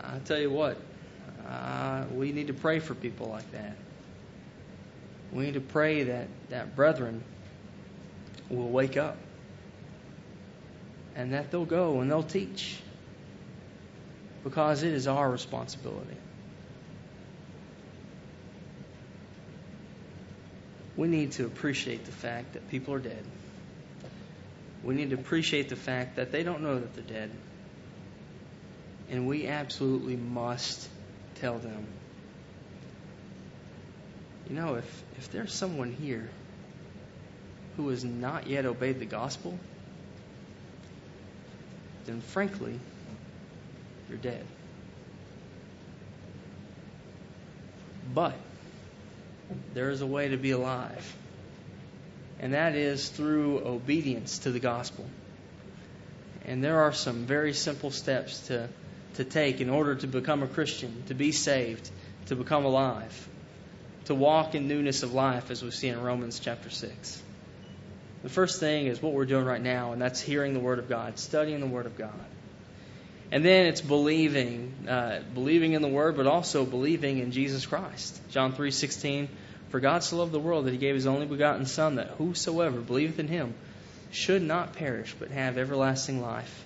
I 0.00 0.18
tell 0.24 0.38
you 0.38 0.50
what, 0.50 0.76
uh, 1.48 2.04
we 2.12 2.30
need 2.30 2.46
to 2.46 2.54
pray 2.54 2.78
for 2.78 2.94
people 2.94 3.28
like 3.28 3.50
that. 3.52 3.74
We 5.32 5.46
need 5.46 5.54
to 5.54 5.60
pray 5.60 6.04
that, 6.04 6.28
that 6.50 6.76
brethren 6.76 7.24
will 8.50 8.68
wake 8.68 8.96
up 8.96 9.16
and 11.16 11.32
that 11.32 11.50
they'll 11.50 11.64
go 11.64 12.00
and 12.00 12.10
they'll 12.10 12.22
teach 12.22 12.78
because 14.44 14.82
it 14.82 14.92
is 14.92 15.08
our 15.08 15.28
responsibility. 15.28 16.16
We 20.96 21.08
need 21.08 21.32
to 21.32 21.46
appreciate 21.46 22.04
the 22.04 22.12
fact 22.12 22.52
that 22.52 22.68
people 22.70 22.94
are 22.94 23.00
dead 23.00 23.24
we 24.84 24.94
need 24.94 25.10
to 25.10 25.16
appreciate 25.16 25.70
the 25.70 25.76
fact 25.76 26.16
that 26.16 26.30
they 26.30 26.42
don't 26.42 26.62
know 26.62 26.78
that 26.78 26.94
they're 26.94 27.20
dead. 27.20 27.30
And 29.10 29.26
we 29.26 29.46
absolutely 29.46 30.16
must 30.16 30.88
tell 31.36 31.58
them. 31.58 31.86
You 34.48 34.56
know, 34.56 34.74
if, 34.74 35.02
if 35.16 35.30
there's 35.30 35.54
someone 35.54 35.92
here 35.92 36.28
who 37.76 37.88
has 37.88 38.04
not 38.04 38.46
yet 38.46 38.66
obeyed 38.66 39.00
the 39.00 39.06
gospel, 39.06 39.58
then 42.04 42.20
frankly, 42.20 42.78
you're 44.14 44.32
dead. 44.32 44.46
But 48.14 48.34
there 49.74 49.90
is 49.90 50.00
a 50.00 50.06
way 50.06 50.28
to 50.28 50.36
be 50.36 50.52
alive 50.52 51.16
and 52.44 52.52
that 52.52 52.74
is 52.74 53.08
through 53.08 53.60
obedience 53.64 54.40
to 54.40 54.50
the 54.50 54.60
gospel. 54.60 55.06
And 56.44 56.62
there 56.62 56.82
are 56.82 56.92
some 56.92 57.24
very 57.24 57.54
simple 57.54 57.90
steps 57.90 58.48
to, 58.48 58.68
to 59.14 59.24
take 59.24 59.60
in 59.62 59.70
order 59.70 59.94
to 59.94 60.06
become 60.06 60.42
a 60.42 60.46
Christian, 60.46 61.04
to 61.06 61.14
be 61.14 61.32
saved, 61.32 61.90
to 62.26 62.36
become 62.36 62.64
alive, 62.64 63.28
to 64.06 64.14
walk 64.14 64.54
in 64.54 64.68
newness 64.68 65.02
of 65.02 65.14
life, 65.14 65.50
as 65.50 65.62
we 65.62 65.70
see 65.70 65.88
in 65.88 66.02
Romans 66.02 66.38
chapter 66.38 66.68
6. 66.68 67.22
The 68.22 68.28
first 68.28 68.60
thing 68.60 68.88
is 68.88 69.00
what 69.00 69.12
we're 69.12 69.24
doing 69.24 69.46
right 69.46 69.62
now, 69.62 69.92
and 69.92 70.02
that's 70.02 70.20
hearing 70.20 70.52
the 70.52 70.60
Word 70.60 70.78
of 70.78 70.88
God, 70.88 71.18
studying 71.18 71.60
the 71.60 71.66
Word 71.66 71.86
of 71.86 71.96
God. 71.96 72.12
And 73.32 73.44
then 73.44 73.66
it's 73.66 73.80
believing, 73.80 74.72
uh, 74.88 75.20
believing 75.34 75.72
in 75.72 75.82
the 75.82 75.88
Word, 75.88 76.16
but 76.16 76.26
also 76.26 76.64
believing 76.64 77.18
in 77.18 77.32
Jesus 77.32 77.66
Christ. 77.66 78.20
John 78.30 78.52
three 78.52 78.70
sixteen 78.70 79.28
for 79.70 79.80
God 79.80 80.04
so 80.04 80.18
loved 80.18 80.32
the 80.32 80.38
world 80.38 80.66
that 80.66 80.70
he 80.70 80.78
gave 80.78 80.94
his 80.94 81.06
only 81.06 81.26
begotten 81.26 81.66
Son, 81.66 81.96
that 81.96 82.08
whosoever 82.18 82.80
believeth 82.80 83.18
in 83.18 83.28
him 83.28 83.54
should 84.12 84.42
not 84.42 84.74
perish, 84.74 85.14
but 85.18 85.30
have 85.30 85.58
everlasting 85.58 86.20
life. 86.20 86.64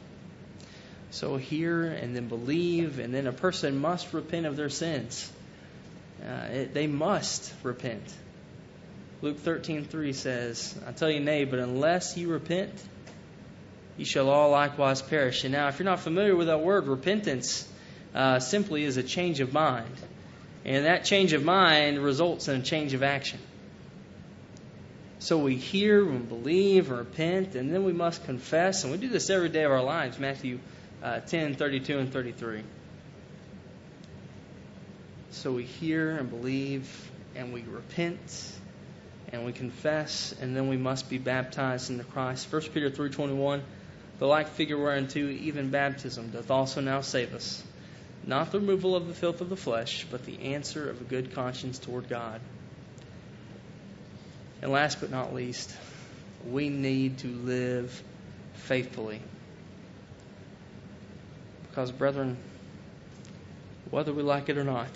So 1.11 1.37
hear 1.39 1.85
and 1.85 2.15
then 2.15 2.29
believe, 2.29 2.99
and 2.99 3.15
then 3.15 3.27
a 3.27 3.33
person 3.33 3.81
must 3.81 4.13
repent 4.13 4.45
of 4.45 4.57
their 4.57 4.69
sins. 4.69 5.33
Uh, 6.23 6.49
it, 6.53 6.75
they 6.75 6.87
must 6.87 7.51
repent. 7.63 8.03
Luke 9.23 9.39
13:3 9.43 10.15
says, 10.15 10.75
"I 10.87 10.93
tell 10.93 11.11
you, 11.11 11.21
nay, 11.21 11.45
but 11.45 11.61
unless 11.61 12.17
you 12.17 12.29
repent, 12.29 12.73
you 13.99 14.05
shall 14.05 14.31
all 14.31 14.51
likewise 14.51 15.03
perish." 15.03 15.45
And 15.45 15.53
now, 15.53 15.69
if 15.69 15.79
you're 15.79 15.85
not 15.85 16.01
familiar 16.01 16.35
with 16.35 16.47
that 16.47 16.61
word, 16.61 16.87
repentance 16.87 17.69
uh, 18.15 18.41
simply 18.41 18.85
is 18.85 18.97
a 18.97 19.03
change 19.03 19.41
of 19.41 19.53
mind, 19.53 19.95
and 20.65 20.87
that 20.87 21.05
change 21.05 21.35
of 21.35 21.45
mind 21.45 21.99
results 21.99 22.49
in 22.49 22.61
a 22.61 22.63
change 22.63 22.95
of 22.95 23.03
action. 23.03 23.39
So 25.21 25.39
we 25.39 25.57
hear 25.57 26.09
and 26.09 26.29
believe 26.29 26.91
and 26.91 26.99
repent, 26.99 27.55
and 27.57 27.75
then 27.75 27.85
we 27.85 27.93
must 27.93 28.25
confess, 28.25 28.85
and 28.85 28.93
we 28.93 28.99
do 28.99 29.09
this 29.09 29.31
every 29.31 29.49
day 29.49 29.65
of 29.65 29.73
our 29.73 29.83
lives. 29.83 30.19
Matthew 30.19 30.61
uh, 31.03 31.21
10, 31.21 31.57
32, 31.57 31.99
and 31.99 32.13
33. 32.13 32.63
So 35.31 35.53
we 35.53 35.65
hear 35.65 36.17
and 36.17 36.31
believe, 36.31 37.11
and 37.35 37.53
we 37.53 37.63
repent, 37.63 38.53
and 39.33 39.45
we 39.45 39.53
confess, 39.53 40.35
and 40.41 40.57
then 40.57 40.69
we 40.69 40.77
must 40.77 41.11
be 41.11 41.19
baptized 41.19 41.91
into 41.91 42.05
Christ. 42.05 42.51
1 42.53 42.63
Peter 42.75 42.91
3.21, 42.91 43.61
The 44.19 44.27
like 44.27 44.49
figure 44.49 44.77
whereunto 44.77 45.21
even 45.21 45.71
baptism 45.71 46.31
doth 46.31 46.51
also 46.51 46.81
now 46.81 47.03
save 47.03 47.35
us, 47.35 47.63
not 48.27 48.51
the 48.51 48.59
removal 48.59 48.97
of 48.97 49.07
the 49.07 49.15
filth 49.15 49.41
of 49.41 49.49
the 49.49 49.57
flesh, 49.57 50.07
but 50.11 50.25
the 50.25 50.55
answer 50.55 50.91
of 50.91 51.01
a 51.01 51.05
good 51.05 51.35
conscience 51.35 51.79
toward 51.79 52.09
God. 52.09 52.41
And 54.61 54.73
last 54.73 55.01
but 55.01 55.11
not 55.11 55.35
least, 55.35 55.73
we 56.51 56.69
need 56.69 57.19
to 57.19 57.29
live 57.29 58.03
faithfully. 58.55 59.21
Because, 61.69 61.93
brethren, 61.93 62.37
whether 63.91 64.13
we 64.13 64.23
like 64.23 64.49
it 64.49 64.59
or 64.59 64.65
not, 64.65 64.89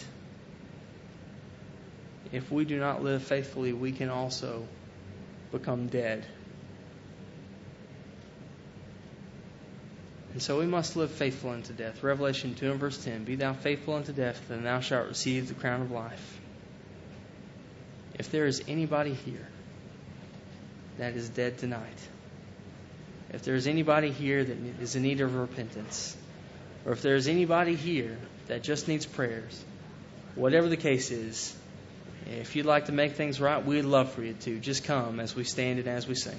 if 2.33 2.51
we 2.51 2.65
do 2.65 2.81
not 2.81 3.05
live 3.05 3.23
faithfully, 3.23 3.73
we 3.73 3.93
can 3.93 4.09
also 4.09 4.67
become 5.53 5.87
dead. 5.87 6.27
And 10.33 10.43
so 10.43 10.59
we 10.59 10.67
must 10.67 10.97
live 10.97 11.11
faithful 11.11 11.51
unto 11.51 11.73
death. 11.73 12.03
Revelation 12.03 12.55
2 12.55 12.71
and 12.71 12.81
verse 12.81 13.03
10 13.05 13.25
Be 13.25 13.37
thou 13.37 13.53
faithful 13.53 13.95
unto 13.95 14.13
death, 14.13 14.41
then 14.49 14.65
thou 14.65 14.81
shalt 14.81 15.09
receive 15.09 15.49
the 15.49 15.55
crown 15.55 15.83
of 15.83 15.91
life. 15.91 16.41
If 18.19 18.31
there 18.31 18.47
is 18.47 18.63
anybody 18.67 19.15
here 19.15 19.47
that 20.99 21.15
is 21.15 21.29
dead 21.29 21.59
tonight, 21.59 22.09
if 23.33 23.43
there 23.43 23.55
is 23.55 23.67
anybody 23.67 24.11
here 24.11 24.45
that 24.45 24.57
is 24.81 24.97
in 24.97 25.03
need 25.03 25.21
of 25.21 25.35
repentance, 25.35 26.17
or 26.85 26.93
if 26.93 27.03
there 27.03 27.15
is 27.15 27.29
anybody 27.29 27.75
here 27.75 28.17
that 28.49 28.63
just 28.63 28.89
needs 28.89 29.07
prayers, 29.07 29.63
whatever 30.35 30.69
the 30.69 30.77
case 30.77 31.11
is, 31.11 31.55
if 32.27 32.57
you'd 32.57 32.67
like 32.67 32.87
to 32.87 32.93
make 32.93 33.15
things 33.15 33.41
right, 33.41 33.65
we'd 33.65 33.83
love 33.83 34.13
for 34.13 34.23
you 34.23 34.35
to. 34.35 34.59
Just 34.59 34.85
come 34.85 35.21
as 35.21 35.35
we 35.35 35.45
stand 35.45 35.79
and 35.79 35.89
as 35.89 36.07
we 36.07 36.15
sing. 36.15 36.39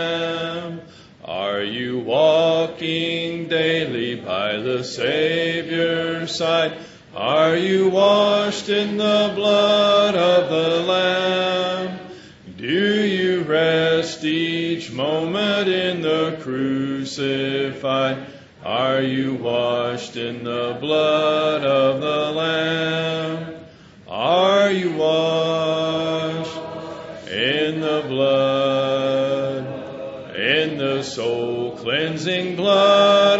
The 4.77 4.83
Savior's 4.83 6.33
side? 6.33 6.77
Are 7.13 7.57
you 7.57 7.89
washed 7.89 8.69
in 8.69 8.95
the 8.95 9.33
blood 9.35 10.15
of 10.15 10.49
the 10.49 10.79
Lamb? 10.81 11.99
Do 12.55 13.03
you 13.05 13.41
rest 13.43 14.23
each 14.23 14.91
moment 14.91 15.67
in 15.67 16.01
the 16.01 16.37
crucified? 16.41 18.25
Are 18.63 19.01
you 19.01 19.35
washed 19.35 20.15
in 20.15 20.45
the 20.45 20.77
blood 20.79 21.65
of 21.65 21.99
the 21.99 22.31
Lamb? 22.31 23.55
Are 24.07 24.71
you 24.71 24.95
washed 24.95 26.57
in 27.27 27.81
the 27.81 28.05
blood, 28.07 29.65
in 30.35 30.77
the 30.77 31.01
soul 31.01 31.71
cleansing 31.77 32.55
blood 32.55 33.30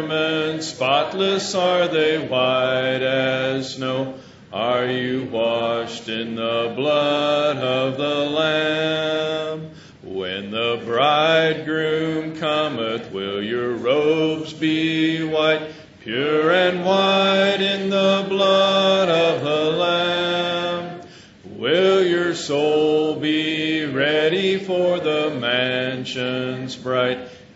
garments 0.00 0.68
spotless? 0.68 1.54
Are 1.54 1.88
they 1.88 2.18
white 2.18 3.02
as 3.02 3.74
snow? 3.74 4.14
Are 4.52 4.86
you 4.86 5.28
washed 5.30 6.08
in 6.08 6.36
the 6.36 6.72
blood 6.74 7.56
of 7.58 7.96
the 7.98 8.14
Lamb? 8.30 9.70
When 10.02 10.50
the 10.50 10.82
bridegroom 10.84 12.36
cometh, 12.36 13.12
will 13.12 13.42
your 13.42 13.72
robes 13.72 14.52
be 14.52 15.22
white, 15.22 15.70
pure 16.00 16.50
and 16.50 16.84
white 16.84 17.60
in 17.60 17.90
the 17.90 18.26
blood 18.28 19.08
of 19.08 19.42
the 19.42 19.70
Lamb? 19.78 21.00
Will 21.44 22.02
your 22.02 22.34
soul 22.34 23.16
be 23.16 23.84
ready 23.84 24.58
for 24.58 24.98
the 24.98 25.36
mansions 25.38 26.74
bright? 26.74 27.29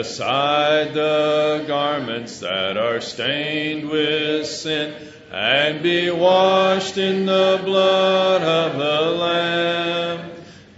Aside 0.00 0.94
the 0.94 1.62
garments 1.66 2.40
that 2.40 2.78
are 2.78 3.02
stained 3.02 3.90
with 3.90 4.46
sin 4.46 4.94
and 5.30 5.82
be 5.82 6.10
washed 6.10 6.96
in 6.96 7.26
the 7.26 7.60
blood 7.62 8.40
of 8.40 8.78
the 8.78 9.10
Lamb. 9.10 10.30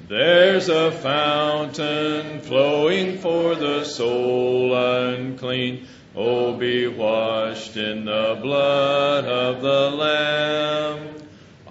There's 0.09 0.69
a 0.69 0.91
fountain 0.91 2.41
flowing 2.41 3.19
for 3.19 3.55
the 3.55 3.85
soul 3.85 4.75
unclean. 4.75 5.87
Oh, 6.17 6.55
be 6.55 6.89
washed 6.89 7.77
in 7.77 8.05
the 8.05 8.41
blood 8.43 9.25
of 9.25 9.63
the 9.63 9.91
Lamb. 9.91 11.15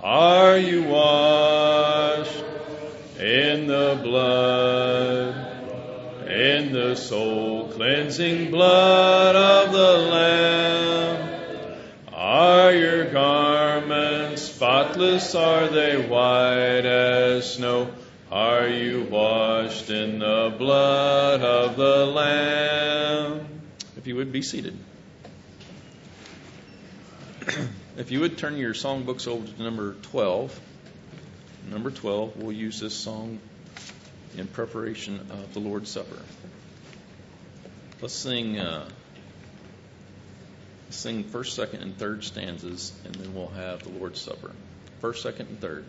Are 0.01 0.57
you 0.57 0.83
washed 0.83 2.45
in 3.19 3.67
the 3.67 3.99
blood? 4.01 5.51
in 6.31 6.71
the 6.71 6.95
soul 6.95 7.31
cleansing 7.82 8.52
blood 8.52 9.36
of 9.36 9.74
the 9.74 9.98
Lamb. 9.98 11.82
Are 12.13 12.72
your 12.72 13.12
garments 13.12 14.44
spotless? 14.44 15.34
Are 15.34 15.67
they 15.67 15.98
white 15.98 16.86
as 16.86 17.56
snow? 17.56 17.91
Are 18.32 18.67
you 18.67 19.08
washed 19.10 19.89
in 19.89 20.20
the 20.20 20.54
blood 20.56 21.41
of 21.41 21.76
the 21.76 22.06
Lamb? 22.06 23.48
If 23.98 24.06
you 24.06 24.15
would 24.17 24.32
be 24.32 24.44
seated. 24.44 24.78
if 27.98 28.12
you 28.12 28.20
would 28.20 28.38
turn 28.38 28.58
your 28.58 28.76
songbooks 28.76 29.28
over 29.28 29.48
to 29.48 29.63
number 29.63 29.94
12. 29.94 30.60
Number 31.72 31.89
12, 31.89 32.38
we'll 32.38 32.52
use 32.52 32.80
this 32.80 32.94
song 32.94 33.39
in 34.38 34.46
preparation 34.46 35.20
of 35.32 35.56
the 35.56 35.60
Lord's 35.60 35.89
Supper. 35.89 36.20
Let's 38.01 38.15
sing, 38.15 38.57
uh, 38.57 38.89
sing 40.89 41.23
first, 41.23 41.55
second, 41.55 41.83
and 41.83 41.95
third 41.95 42.23
stanzas, 42.23 42.91
and 43.05 43.13
then 43.13 43.35
we'll 43.35 43.49
have 43.49 43.83
the 43.83 43.89
Lord's 43.89 44.19
Supper. 44.19 44.53
First, 45.01 45.21
second, 45.21 45.49
and 45.49 45.61
third. 45.61 45.85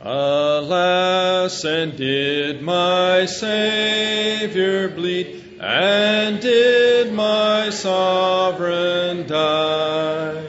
Alas, 0.00 1.62
and 1.66 1.94
did 1.98 2.62
my 2.62 3.26
Savior 3.26 4.88
bleed, 4.88 5.58
and 5.60 6.40
did 6.40 7.12
my 7.12 7.68
sovereign 7.68 9.26
die? 9.26 10.42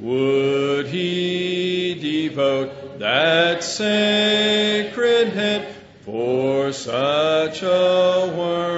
Would 0.00 0.86
he 0.86 2.28
devote 2.28 3.00
that 3.00 3.64
sacred 3.64 5.30
head 5.30 5.74
for 6.04 6.72
such 6.72 7.64
a 7.64 8.32
worm 8.36 8.77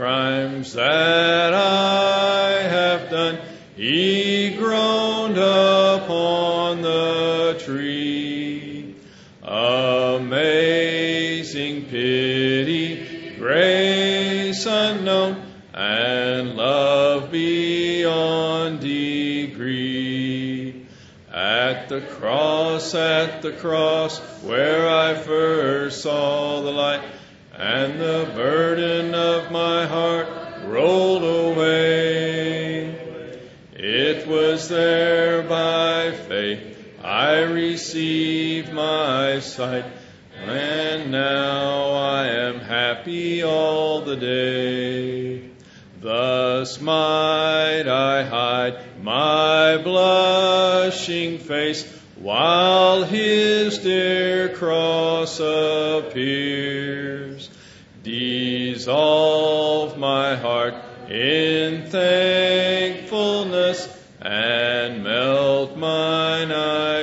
crimes 0.00 0.72
that 0.72 1.52
I 1.52 2.52
have 2.62 3.10
done? 3.10 3.38
He 3.76 4.56
groaned 4.56 5.36
upon 5.36 6.80
the 6.80 7.62
tree. 7.62 8.94
Amazing 9.42 10.54
pity, 11.90 13.36
grace 13.36 14.64
unknown, 14.64 15.42
and 15.74 16.56
love 16.56 17.30
beyond 17.30 18.80
degree. 18.80 19.66
At 21.30 21.90
the 21.90 22.00
cross, 22.00 22.94
at 22.94 23.42
the 23.42 23.52
cross, 23.52 24.18
where 24.42 24.88
I 24.88 25.12
first 25.12 26.00
saw 26.00 26.62
the 26.62 26.72
light, 26.72 27.04
and 27.54 28.00
the 28.00 28.32
burden 28.34 28.99
Was 34.60 34.68
there 34.68 35.42
by 35.42 36.12
faith 36.12 36.60
I 37.02 37.38
receive 37.44 38.70
my 38.74 39.40
sight, 39.40 39.86
and 40.36 41.10
now 41.10 41.92
I 41.92 42.26
am 42.26 42.60
happy 42.60 43.42
all 43.42 44.02
the 44.02 44.16
day. 44.16 45.48
Thus 45.98 46.78
might 46.78 47.88
I 47.88 48.22
hide 48.22 49.02
my 49.02 49.78
blushing 49.78 51.38
face 51.38 51.90
while 52.16 53.04
his 53.04 53.78
dear 53.78 54.50
cross 54.50 55.40
appears. 55.40 56.68
Dissolve 58.02 59.96
my 59.96 60.36
heart 60.36 60.74
in 61.08 61.86
thankfulness 61.86 62.39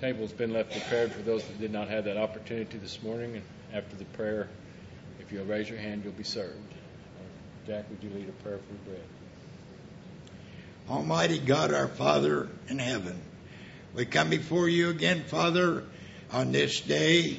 Table's 0.00 0.32
been 0.32 0.54
left 0.54 0.72
prepared 0.72 1.12
for 1.12 1.20
those 1.20 1.44
that 1.44 1.60
did 1.60 1.70
not 1.70 1.88
have 1.88 2.04
that 2.04 2.16
opportunity 2.16 2.78
this 2.78 3.02
morning. 3.02 3.34
And 3.34 3.42
after 3.74 3.96
the 3.96 4.06
prayer, 4.06 4.48
if 5.20 5.30
you'll 5.30 5.44
raise 5.44 5.68
your 5.68 5.78
hand, 5.78 6.02
you'll 6.04 6.14
be 6.14 6.24
served. 6.24 6.56
Jack, 7.66 7.84
would 7.90 8.02
you 8.02 8.08
lead 8.18 8.26
a 8.26 8.42
prayer 8.42 8.58
for 8.58 8.90
bread? 8.90 9.02
Almighty 10.88 11.38
God, 11.38 11.74
our 11.74 11.86
Father 11.86 12.48
in 12.68 12.78
heaven, 12.78 13.20
we 13.94 14.06
come 14.06 14.30
before 14.30 14.70
you 14.70 14.88
again, 14.88 15.22
Father, 15.24 15.84
on 16.32 16.50
this 16.50 16.80
day. 16.80 17.38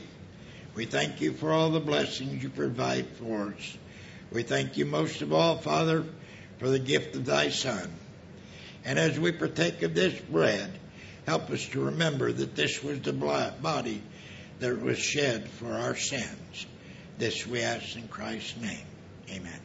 We 0.76 0.86
thank 0.86 1.20
you 1.20 1.34
for 1.34 1.52
all 1.52 1.72
the 1.72 1.80
blessings 1.80 2.44
you 2.44 2.50
provide 2.50 3.08
for 3.08 3.56
us. 3.58 3.78
We 4.32 4.44
thank 4.44 4.78
you 4.78 4.86
most 4.86 5.24
of 5.24 5.34
all, 5.34 5.58
Father, 5.58 6.06
for 6.60 6.70
the 6.70 6.80
gift 6.80 7.16
of 7.16 7.26
thy 7.26 7.50
Son. 7.50 7.92
And 8.86 9.00
as 9.00 9.20
we 9.20 9.32
partake 9.32 9.82
of 9.82 9.96
this 9.96 10.18
bread, 10.22 10.72
help 11.26 11.50
us 11.50 11.66
to 11.68 11.86
remember 11.86 12.32
that 12.32 12.56
this 12.56 12.84
was 12.84 13.00
the 13.02 13.14
body 13.14 14.02
that 14.60 14.82
was 14.82 15.00
shed 15.00 15.48
for 15.50 15.72
our 15.72 15.96
sins. 15.96 16.66
This 17.18 17.46
we 17.46 17.62
ask 17.62 17.96
in 17.96 18.08
Christ's 18.08 18.58
name. 18.58 18.86
Amen. 19.30 19.60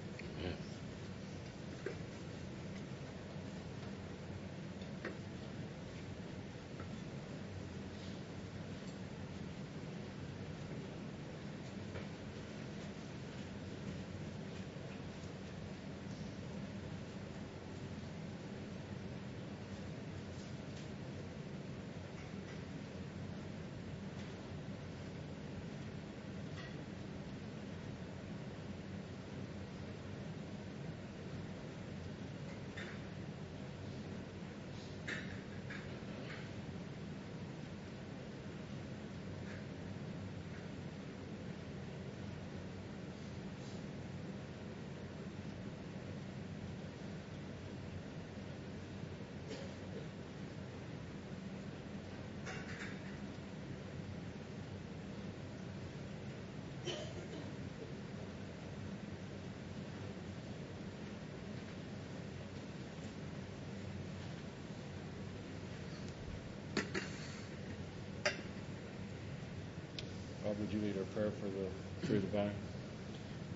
Would 70.58 70.72
you 70.72 70.80
lead 70.80 70.96
our 70.98 71.04
prayer 71.04 71.30
for 71.40 71.46
the 71.46 72.06
through 72.06 72.20
the 72.20 72.26
vine? 72.28 72.50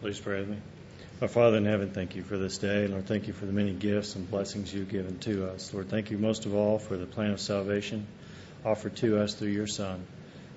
Please 0.00 0.18
pray 0.18 0.40
with 0.40 0.48
me. 0.48 0.56
Our 1.22 1.28
Father 1.28 1.58
in 1.58 1.66
heaven, 1.66 1.90
thank 1.90 2.16
you 2.16 2.22
for 2.22 2.38
this 2.38 2.56
day. 2.58 2.86
Lord, 2.86 3.06
thank 3.06 3.26
you 3.26 3.34
for 3.34 3.44
the 3.44 3.52
many 3.52 3.72
gifts 3.72 4.16
and 4.16 4.30
blessings 4.30 4.72
you've 4.72 4.88
given 4.88 5.18
to 5.20 5.50
us. 5.50 5.74
Lord, 5.74 5.90
thank 5.90 6.10
you 6.10 6.16
most 6.16 6.46
of 6.46 6.54
all 6.54 6.78
for 6.78 6.96
the 6.96 7.06
plan 7.06 7.30
of 7.32 7.40
salvation 7.40 8.06
offered 8.64 8.96
to 8.96 9.22
us 9.22 9.34
through 9.34 9.48
your 9.48 9.66
Son. 9.66 10.06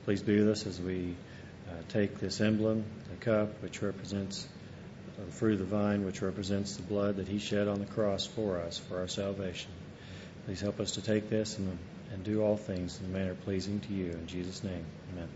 Please 0.06 0.22
be 0.22 0.40
with 0.40 0.50
us 0.50 0.68
as 0.68 0.80
we 0.80 1.16
uh, 1.70 1.74
take 1.90 2.20
this 2.20 2.42
emblem, 2.42 2.84
the 3.10 3.26
cup, 3.26 3.62
which 3.62 3.82
represents 3.82 4.48
the 5.18 5.32
fruit 5.32 5.54
of 5.54 5.60
the 5.60 5.66
vine, 5.66 6.06
which 6.06 6.22
represents 6.22 6.76
the 6.76 6.84
blood 6.84 7.18
that 7.18 7.28
He 7.28 7.40
shed 7.40 7.68
on 7.68 7.80
the 7.80 7.86
cross 7.86 8.26
for 8.26 8.60
us, 8.60 8.78
for 8.78 9.00
our 9.00 9.08
salvation. 9.08 9.72
Please 10.46 10.60
help 10.60 10.80
us 10.80 10.94
to 10.94 11.02
take 11.02 11.30
this 11.30 11.58
and, 11.58 11.78
and 12.12 12.24
do 12.24 12.42
all 12.42 12.58
things 12.58 13.00
in 13.00 13.06
a 13.06 13.10
manner 13.10 13.34
pleasing 13.34 13.80
to 13.82 13.94
you. 13.94 14.12
In 14.12 14.28
Jesus' 14.28 14.64
name, 14.64 14.86
amen. 15.14 15.30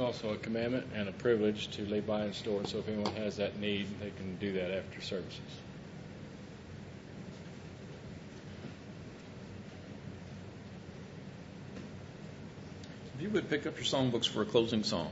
Also 0.00 0.32
a 0.32 0.36
commandment 0.36 0.86
and 0.94 1.08
a 1.08 1.12
privilege 1.12 1.68
to 1.76 1.84
lay 1.86 2.00
by 2.00 2.22
and 2.22 2.34
store, 2.34 2.64
so 2.64 2.78
if 2.78 2.88
anyone 2.88 3.14
has 3.16 3.36
that 3.36 3.58
need, 3.58 3.86
they 4.00 4.10
can 4.10 4.36
do 4.36 4.52
that 4.54 4.70
after 4.70 5.00
services. 5.00 5.40
If 13.14 13.22
you 13.22 13.30
would 13.30 13.50
pick 13.50 13.66
up 13.66 13.76
your 13.76 13.84
songbooks 13.84 14.26
for 14.26 14.42
a 14.42 14.46
closing 14.46 14.82
song, 14.82 15.10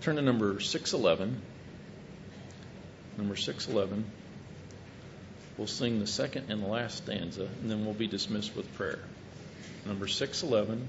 turn 0.00 0.16
to 0.16 0.22
number 0.22 0.58
611. 0.58 1.42
Number 3.18 3.36
611. 3.36 4.04
We'll 5.58 5.66
sing 5.66 5.98
the 5.98 6.06
second 6.06 6.50
and 6.50 6.66
last 6.66 6.96
stanza, 6.96 7.42
and 7.42 7.70
then 7.70 7.84
we'll 7.84 7.92
be 7.92 8.06
dismissed 8.06 8.56
with 8.56 8.72
prayer. 8.76 9.00
Number 9.84 10.06
611, 10.06 10.88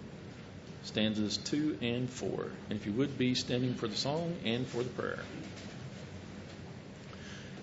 stanzas 0.84 1.38
2 1.38 1.78
and 1.82 2.10
4. 2.10 2.48
And 2.70 2.80
if 2.80 2.86
you 2.86 2.94
would 2.94 3.18
be 3.18 3.36
standing 3.36 3.76
for 3.76 3.88
the 3.88 3.96
song 3.96 4.36
and 4.46 4.68
for 4.68 4.84
the 4.84 4.90
prayer. 4.90 5.20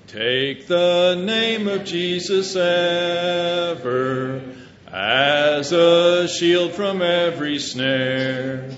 Take 0.08 0.66
the 0.66 1.14
name 1.16 1.68
of 1.68 1.84
Jesus 1.84 2.56
ever 2.56 4.40
as 4.90 5.70
a 5.70 6.26
shield 6.28 6.72
from 6.72 7.02
every 7.02 7.58
snare. 7.58 8.70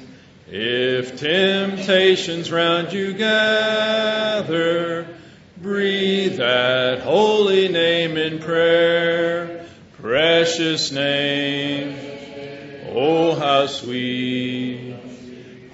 If 0.48 1.20
temptations 1.20 2.50
round 2.50 2.92
you 2.92 3.12
gather, 3.12 5.06
breathe 5.58 6.38
that 6.38 7.02
holy 7.02 7.68
name 7.68 8.16
in 8.16 8.40
prayer. 8.40 9.64
Precious 10.02 10.90
name, 10.90 11.94
oh 13.02 13.34
how 13.34 13.66
sweet, 13.66 14.94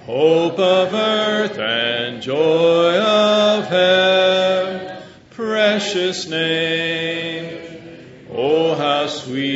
hope 0.05 0.57
of 0.57 0.93
earth 0.93 1.59
and 1.59 2.21
joy 2.21 2.97
of 2.97 3.67
heaven. 3.67 5.03
Precious 5.31 6.29
name, 6.29 8.23
oh 8.31 8.75
how 8.75 9.07
sweet, 9.07 9.51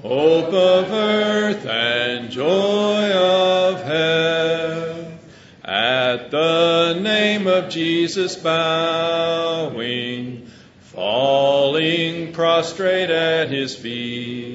hope 0.00 0.52
of 0.52 0.92
earth 0.92 1.66
and 1.66 2.30
joy 2.30 3.10
of 3.10 3.82
heaven. 3.82 5.18
At 5.64 6.30
the 6.30 6.96
name 7.00 7.48
of 7.48 7.68
Jesus 7.68 8.36
bowing, 8.36 10.48
falling 10.78 12.32
prostrate 12.32 13.10
at 13.10 13.50
his 13.50 13.74
feet, 13.74 14.53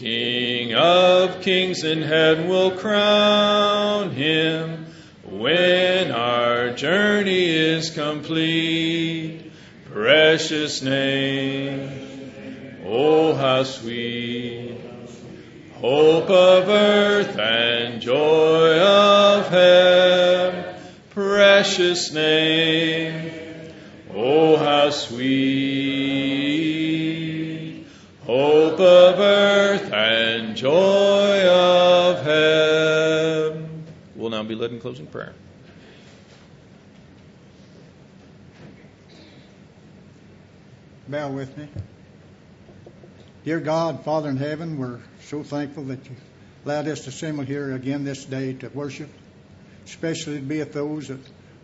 King 0.00 0.72
of 0.72 1.42
kings 1.42 1.84
in 1.84 2.00
heaven 2.00 2.48
will 2.48 2.70
crown 2.70 4.12
him 4.12 4.86
when 5.26 6.10
our 6.10 6.70
journey 6.70 7.50
is 7.50 7.90
complete. 7.90 9.52
Precious 9.92 10.80
name, 10.80 12.80
oh 12.86 13.34
how 13.34 13.64
sweet, 13.64 14.80
hope 15.74 16.30
of 16.30 16.70
earth 16.70 17.38
and 17.38 18.00
joy 18.00 18.80
of 18.80 19.48
heaven. 19.48 20.76
Precious 21.10 22.10
name, 22.14 23.30
oh 24.14 24.56
how 24.56 24.88
sweet, 24.88 25.30
hope 28.24 28.80
of 28.80 29.20
earth 29.20 29.89
joy 30.60 31.48
of 31.48 32.22
heaven. 32.22 33.84
We'll 34.14 34.28
now 34.28 34.42
be 34.42 34.54
led 34.54 34.72
in 34.72 34.78
closing 34.78 35.06
prayer. 35.06 35.32
Bow 41.08 41.30
with 41.30 41.56
me. 41.56 41.66
Dear 43.42 43.60
God, 43.60 44.04
Father 44.04 44.28
in 44.28 44.36
heaven, 44.36 44.76
we're 44.76 45.00
so 45.22 45.42
thankful 45.42 45.84
that 45.84 46.04
you 46.04 46.14
allowed 46.66 46.88
us 46.88 47.04
to 47.04 47.08
assemble 47.08 47.44
here 47.44 47.74
again 47.74 48.04
this 48.04 48.26
day 48.26 48.52
to 48.52 48.68
worship, 48.68 49.08
especially 49.86 50.36
to 50.36 50.42
be 50.42 50.58
with 50.58 50.74
those 50.74 51.08
that 51.08 51.20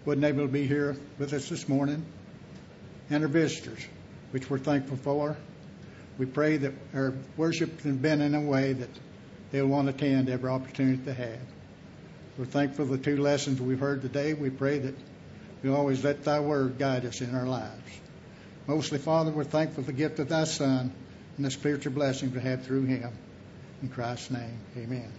wasn't 0.07 0.25
able 0.25 0.47
to 0.47 0.53
be 0.53 0.67
here 0.67 0.97
with 1.19 1.35
us 1.35 1.51
this 1.51 1.69
morning, 1.69 2.03
and 3.11 3.23
our 3.23 3.29
visitors, 3.29 3.87
which 4.31 4.49
we're 4.49 4.59
thankful 4.59 4.97
for. 4.97 5.37
We 6.19 6.27
pray 6.27 6.57
that 6.59 6.73
our 6.95 7.13
worship 7.37 7.81
has 7.83 7.95
been 7.95 8.21
in 8.21 8.35
a 8.35 8.41
way 8.41 8.73
that 8.73 8.89
they'll 9.51 9.67
want 9.67 9.89
to 9.89 9.95
attend 9.95 10.29
every 10.29 10.49
opportunity 10.49 10.97
they 10.97 11.13
have. 11.13 11.41
We're 12.39 12.47
thankful 12.47 12.87
for 12.87 12.97
the 12.97 13.03
two 13.03 13.17
lessons 13.17 13.61
we've 13.61 13.79
heard 13.79 14.03
today. 14.03 14.35
We 14.35 14.51
pray 14.51 14.79
that 14.79 14.95
we'll 15.63 15.77
always 15.77 16.05
let 16.05 16.25
thy 16.25 16.41
word 16.41 16.79
guide 16.79 17.05
us 17.05 17.21
in 17.21 17.35
our 17.35 17.47
lives. 17.47 18.01
Mostly, 18.67 18.99
Father, 18.99 19.31
we're 19.31 19.45
thankful 19.45 19.85
for 19.85 19.93
the 19.93 19.97
gift 19.97 20.19
of 20.19 20.29
thy 20.29 20.45
Son 20.45 20.93
and 21.37 21.47
the 21.47 21.51
spiritual 21.51 21.93
blessings 21.93 22.35
we 22.35 22.41
have 22.41 22.65
through 22.65 22.85
him. 22.85 23.13
In 23.83 23.89
Christ's 23.89 24.31
name, 24.31 24.59
amen. 24.77 25.13